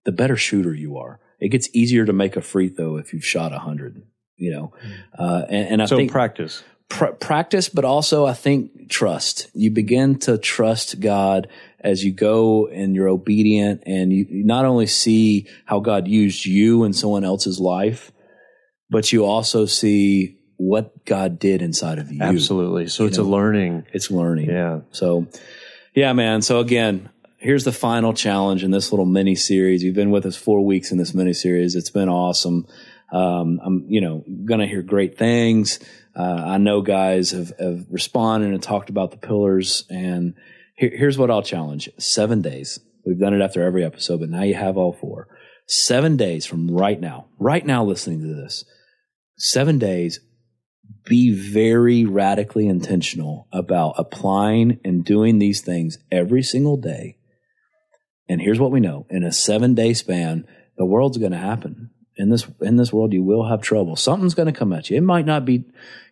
the 0.05 0.13
better 0.13 0.37
shooter 0.37 0.75
you 0.75 0.97
are. 0.99 1.19
It 1.41 1.49
gets 1.49 1.69
easier 1.73 2.05
to 2.05 2.13
make 2.13 2.37
a 2.37 2.43
free 2.43 2.69
throw 2.69 2.97
if 2.97 3.15
you've 3.15 3.25
shot 3.25 3.53
a 3.53 3.59
hundred, 3.59 4.03
you 4.37 4.51
know, 4.53 4.75
uh, 5.19 5.47
and, 5.49 5.69
and 5.69 5.83
I 5.83 5.87
so 5.87 5.97
think 5.97 6.13
practice. 6.13 6.63
Pr- 6.91 7.07
practice, 7.07 7.71
but 7.71 7.87
also 7.87 8.27
I 8.27 8.35
think 8.35 8.91
trust. 8.91 9.49
You 9.55 9.71
begin 9.71 10.19
to 10.21 10.37
trust 10.37 11.01
God 11.01 11.49
as 11.81 12.05
you 12.05 12.13
go 12.13 12.67
and 12.67 12.95
you're 12.95 13.09
obedient 13.09 13.85
and 13.87 14.13
you 14.13 14.27
you 14.29 14.45
not 14.45 14.67
only 14.67 14.87
see 14.87 15.47
how 15.65 15.81
God 15.81 16.07
used 16.07 16.45
you 16.45 16.85
in 16.85 16.93
someone 16.93 17.25
else's 17.25 17.59
life, 17.59 18.13
but 18.91 19.13
you 19.13 19.25
also 19.25 19.65
see 19.65 20.37
what 20.59 21.07
God 21.07 21.39
did 21.39 21.63
inside 21.63 21.99
of 21.99 22.13
you. 22.13 22.21
Absolutely. 22.21 22.89
So 22.89 23.07
it's 23.07 23.17
a 23.17 23.23
learning. 23.23 23.87
It's 23.95 24.11
learning. 24.11 24.51
Yeah. 24.51 24.81
So, 24.91 25.27
yeah, 25.95 26.13
man. 26.13 26.43
So 26.43 26.61
again, 26.61 27.09
here's 27.39 27.65
the 27.65 27.73
final 27.73 28.13
challenge 28.13 28.63
in 28.63 28.71
this 28.71 28.93
little 28.93 29.07
mini 29.07 29.37
series. 29.37 29.83
You've 29.83 29.95
been 29.95 30.11
with 30.11 30.27
us 30.27 30.37
four 30.37 30.63
weeks 30.63 30.93
in 30.93 30.99
this 30.99 31.15
mini 31.15 31.33
series. 31.33 31.77
It's 31.77 31.89
been 31.89 32.11
awesome. 32.11 32.67
Um, 33.13 33.61
I'm, 33.65 33.87
you 33.89 34.01
know, 34.01 34.25
gonna 34.45 34.67
hear 34.67 34.83
great 34.83 35.19
things. 35.19 35.79
Uh, 36.17 36.43
I 36.47 36.59
know 36.59 36.81
guys 36.81 37.31
have, 37.31 37.53
have 37.59 37.87
responded 37.91 38.53
and 38.53 38.63
talked 38.63 38.91
about 38.91 39.11
the 39.11 39.17
pillars. 39.17 39.85
And 39.91 40.35
here, 40.77 40.93
here's 40.95 41.19
what 41.19 41.31
I'll 41.31 41.43
challenge: 41.43 41.89
seven 41.99 42.43
days. 42.43 42.79
We've 43.05 43.19
done 43.19 43.35
it 43.35 43.43
after 43.43 43.63
every 43.63 43.85
episode, 43.85 44.21
but 44.21 44.31
now 44.31 44.43
you 44.43 44.55
have 44.55 44.77
all 44.77 44.93
four. 44.93 45.29
Seven 45.67 46.17
days 46.17 46.47
from 46.47 46.69
right 46.69 47.01
now, 47.01 47.27
right 47.39 47.65
now, 47.65 47.85
listening 47.85 48.21
to 48.21 48.35
this. 48.35 48.65
Seven 49.39 49.79
days 49.79 50.21
be 51.05 51.33
very 51.33 52.05
radically 52.05 52.67
intentional 52.67 53.49
about 53.53 53.95
applying 53.97 54.81
and 54.85 55.05
doing 55.05 55.39
these 55.39 55.61
things 55.61 55.99
every 56.11 56.43
single 56.43 56.77
day. 56.77 57.17
And 58.29 58.41
here's 58.41 58.61
what 58.61 58.71
we 58.71 58.81
know 58.81 59.07
in 59.11 59.25
a 59.25 59.33
seven 59.33 59.75
day 59.75 59.95
span, 59.95 60.47
the 60.77 60.85
world's 60.85 61.19
going 61.19 61.33
to 61.33 61.39
happen. 61.39 61.91
In 62.21 62.29
this, 62.29 62.47
in 62.61 62.77
this 62.77 62.93
world, 62.93 63.13
you 63.13 63.23
will 63.23 63.49
have 63.49 63.63
trouble. 63.63 63.97
Something's 63.97 64.35
going 64.35 64.53
to 64.53 64.59
come 64.59 64.73
at 64.73 64.91
you. 64.91 64.97
It 64.97 65.03
might 65.03 65.27
not 65.27 65.45
be 65.45 65.65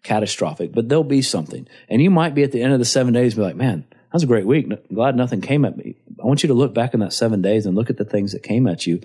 catastrophic, 0.03 0.73
but 0.73 0.88
there'll 0.88 1.05
be 1.05 1.23
something. 1.23 1.68
And 1.88 2.01
you 2.01 2.11
might 2.11 2.35
be 2.35 2.42
at 2.42 2.53
the 2.53 2.62
end 2.62 2.73
of 2.73 2.79
the 2.79 2.85
seven 2.85 3.12
days 3.12 3.35
and 3.35 3.42
be 3.42 3.47
like, 3.47 3.57
man, 3.57 3.85
that 3.90 4.14
was 4.14 4.23
a 4.23 4.27
great 4.27 4.47
week. 4.47 4.68
Glad 4.92 5.16
nothing 5.16 5.42
came 5.42 5.64
at 5.64 5.77
me. 5.77 5.97
I 6.23 6.27
want 6.27 6.42
you 6.42 6.49
to 6.49 6.55
look 6.55 6.73
back 6.73 6.94
in 6.94 7.01
that 7.01 7.12
seven 7.12 7.42
days 7.42 7.66
and 7.66 7.77
look 7.77 7.90
at 7.90 7.99
the 7.99 8.05
things 8.05 8.33
that 8.33 8.42
came 8.42 8.66
at 8.66 8.87
you 8.87 9.03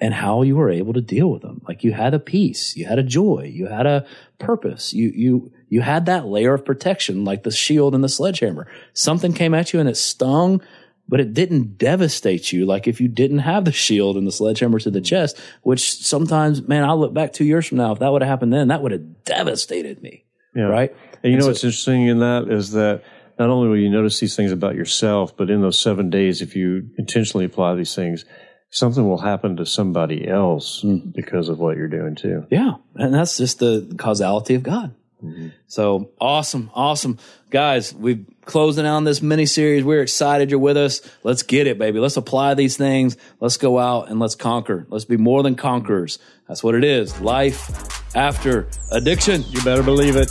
and 0.00 0.14
how 0.14 0.42
you 0.42 0.56
were 0.56 0.70
able 0.70 0.94
to 0.94 1.00
deal 1.00 1.30
with 1.30 1.42
them. 1.42 1.60
Like 1.68 1.84
you 1.84 1.92
had 1.92 2.14
a 2.14 2.18
peace, 2.18 2.74
you 2.74 2.86
had 2.86 2.98
a 2.98 3.02
joy, 3.02 3.50
you 3.52 3.66
had 3.66 3.86
a 3.86 4.06
purpose, 4.38 4.92
you 4.92 5.12
you 5.14 5.52
you 5.68 5.82
had 5.82 6.06
that 6.06 6.26
layer 6.26 6.54
of 6.54 6.64
protection, 6.64 7.24
like 7.24 7.42
the 7.42 7.50
shield 7.50 7.94
and 7.94 8.02
the 8.02 8.08
sledgehammer. 8.08 8.66
Something 8.94 9.32
came 9.32 9.54
at 9.54 9.72
you 9.72 9.78
and 9.78 9.88
it 9.88 9.96
stung, 9.96 10.62
but 11.10 11.20
it 11.20 11.34
didn't 11.34 11.76
devastate 11.76 12.52
you 12.52 12.64
like 12.64 12.86
if 12.88 13.00
you 13.00 13.08
didn't 13.08 13.40
have 13.40 13.64
the 13.66 13.72
shield 13.72 14.16
and 14.16 14.26
the 14.26 14.32
sledgehammer 14.32 14.78
to 14.78 14.90
the 14.90 15.00
chest, 15.00 15.38
which 15.62 15.82
sometimes, 16.02 16.66
man, 16.66 16.84
I'll 16.84 16.98
look 16.98 17.12
back 17.12 17.32
two 17.34 17.44
years 17.44 17.66
from 17.66 17.78
now, 17.78 17.92
if 17.92 17.98
that 17.98 18.10
would 18.10 18.22
have 18.22 18.28
happened 18.28 18.52
then, 18.52 18.68
that 18.68 18.80
would 18.82 18.92
have 18.92 19.24
devastated 19.24 20.02
me. 20.02 20.24
Yeah. 20.54 20.62
Right? 20.64 20.94
And 21.22 21.24
you 21.24 21.30
And 21.32 21.34
know 21.38 21.40
so- 21.42 21.48
what's 21.48 21.64
interesting 21.64 22.06
in 22.06 22.20
that 22.20 22.48
is 22.48 22.70
that 22.72 23.02
not 23.38 23.50
only 23.50 23.68
will 23.68 23.76
you 23.78 23.90
notice 23.90 24.20
these 24.20 24.36
things 24.36 24.52
about 24.52 24.74
yourself, 24.76 25.36
but 25.36 25.50
in 25.50 25.60
those 25.62 25.78
seven 25.78 26.10
days, 26.10 26.40
if 26.42 26.54
you 26.56 26.88
intentionally 26.98 27.44
apply 27.44 27.74
these 27.74 27.94
things, 27.94 28.24
something 28.70 29.08
will 29.08 29.18
happen 29.18 29.56
to 29.56 29.66
somebody 29.66 30.28
else 30.28 30.82
Hmm. 30.82 30.98
because 31.14 31.48
of 31.48 31.58
what 31.58 31.76
you're 31.76 31.88
doing 31.88 32.14
too. 32.14 32.44
Yeah. 32.50 32.74
And 32.94 33.12
that's 33.12 33.36
just 33.36 33.58
the 33.58 33.92
causality 33.98 34.54
of 34.54 34.62
God. 34.62 34.94
Mm-hmm. 35.22 35.48
So 35.66 36.10
awesome. 36.20 36.70
Awesome. 36.74 37.18
Guys, 37.50 37.94
we're 37.94 38.24
closing 38.44 38.86
out 38.86 38.96
on 38.96 39.04
this 39.04 39.22
mini 39.22 39.46
series. 39.46 39.84
We're 39.84 40.02
excited 40.02 40.50
you're 40.50 40.60
with 40.60 40.76
us. 40.76 41.00
Let's 41.22 41.42
get 41.42 41.66
it, 41.66 41.78
baby. 41.78 42.00
Let's 42.00 42.16
apply 42.16 42.54
these 42.54 42.76
things. 42.76 43.16
Let's 43.38 43.56
go 43.56 43.78
out 43.78 44.08
and 44.08 44.18
let's 44.18 44.34
conquer. 44.34 44.86
Let's 44.88 45.04
be 45.04 45.16
more 45.16 45.42
than 45.42 45.56
conquerors. 45.56 46.18
That's 46.48 46.64
what 46.64 46.74
it 46.74 46.84
is. 46.84 47.20
Life 47.20 48.16
after 48.16 48.68
addiction. 48.90 49.44
You 49.48 49.62
better 49.62 49.82
believe 49.82 50.16
it. 50.16 50.30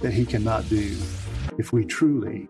that 0.00 0.12
he 0.12 0.24
cannot 0.24 0.68
do 0.68 0.96
if 1.58 1.72
we 1.72 1.84
truly 1.84 2.48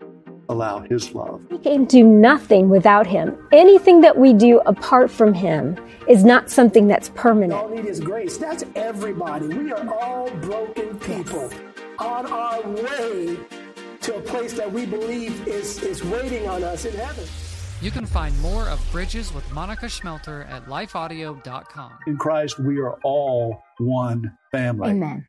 allow 0.48 0.80
his 0.80 1.14
love. 1.14 1.42
We 1.50 1.59
can 1.59 1.85
do 1.85 2.04
nothing 2.04 2.68
without 2.68 3.07
him. 3.07 3.37
Anything 3.52 4.00
that 4.02 4.16
we 4.16 4.33
do 4.33 4.61
apart 4.66 5.11
from 5.11 5.35
him 5.35 5.76
is 6.09 6.24
not 6.24 6.50
something 6.50 6.87
that's 6.87 7.11
permanent. 7.11 7.52
all 7.52 7.64
permanent. 7.64 7.85
need 7.85 7.90
is 7.90 8.00
grace. 8.00 8.37
That's 8.37 8.64
everybody. 8.74 9.48
We 9.48 9.72
are 9.72 9.88
all 9.94 10.30
broken 10.37 10.98
people 10.98 11.50
on 11.98 12.26
our 12.26 12.61
way 12.68 13.38
to 14.02 14.16
a 14.16 14.20
place 14.20 14.52
that 14.54 14.70
we 14.70 14.85
believe 14.85 15.46
is, 15.48 15.83
is 15.83 16.04
waiting 16.04 16.46
on 16.48 16.62
us 16.62 16.85
in 16.85 16.94
heaven. 16.94 17.24
You 17.80 17.90
can 17.90 18.07
find 18.07 18.38
more 18.40 18.68
of 18.68 18.80
Bridges 18.92 19.33
with 19.33 19.50
Monica 19.52 19.87
Schmelter 19.87 20.48
at 20.48 20.66
lifeaudio.com. 20.66 21.92
In 22.07 22.16
Christ, 22.16 22.59
we 22.59 22.78
are 22.80 22.98
all 23.02 23.62
one 23.78 24.37
family. 24.52 24.90
Amen. 24.90 25.26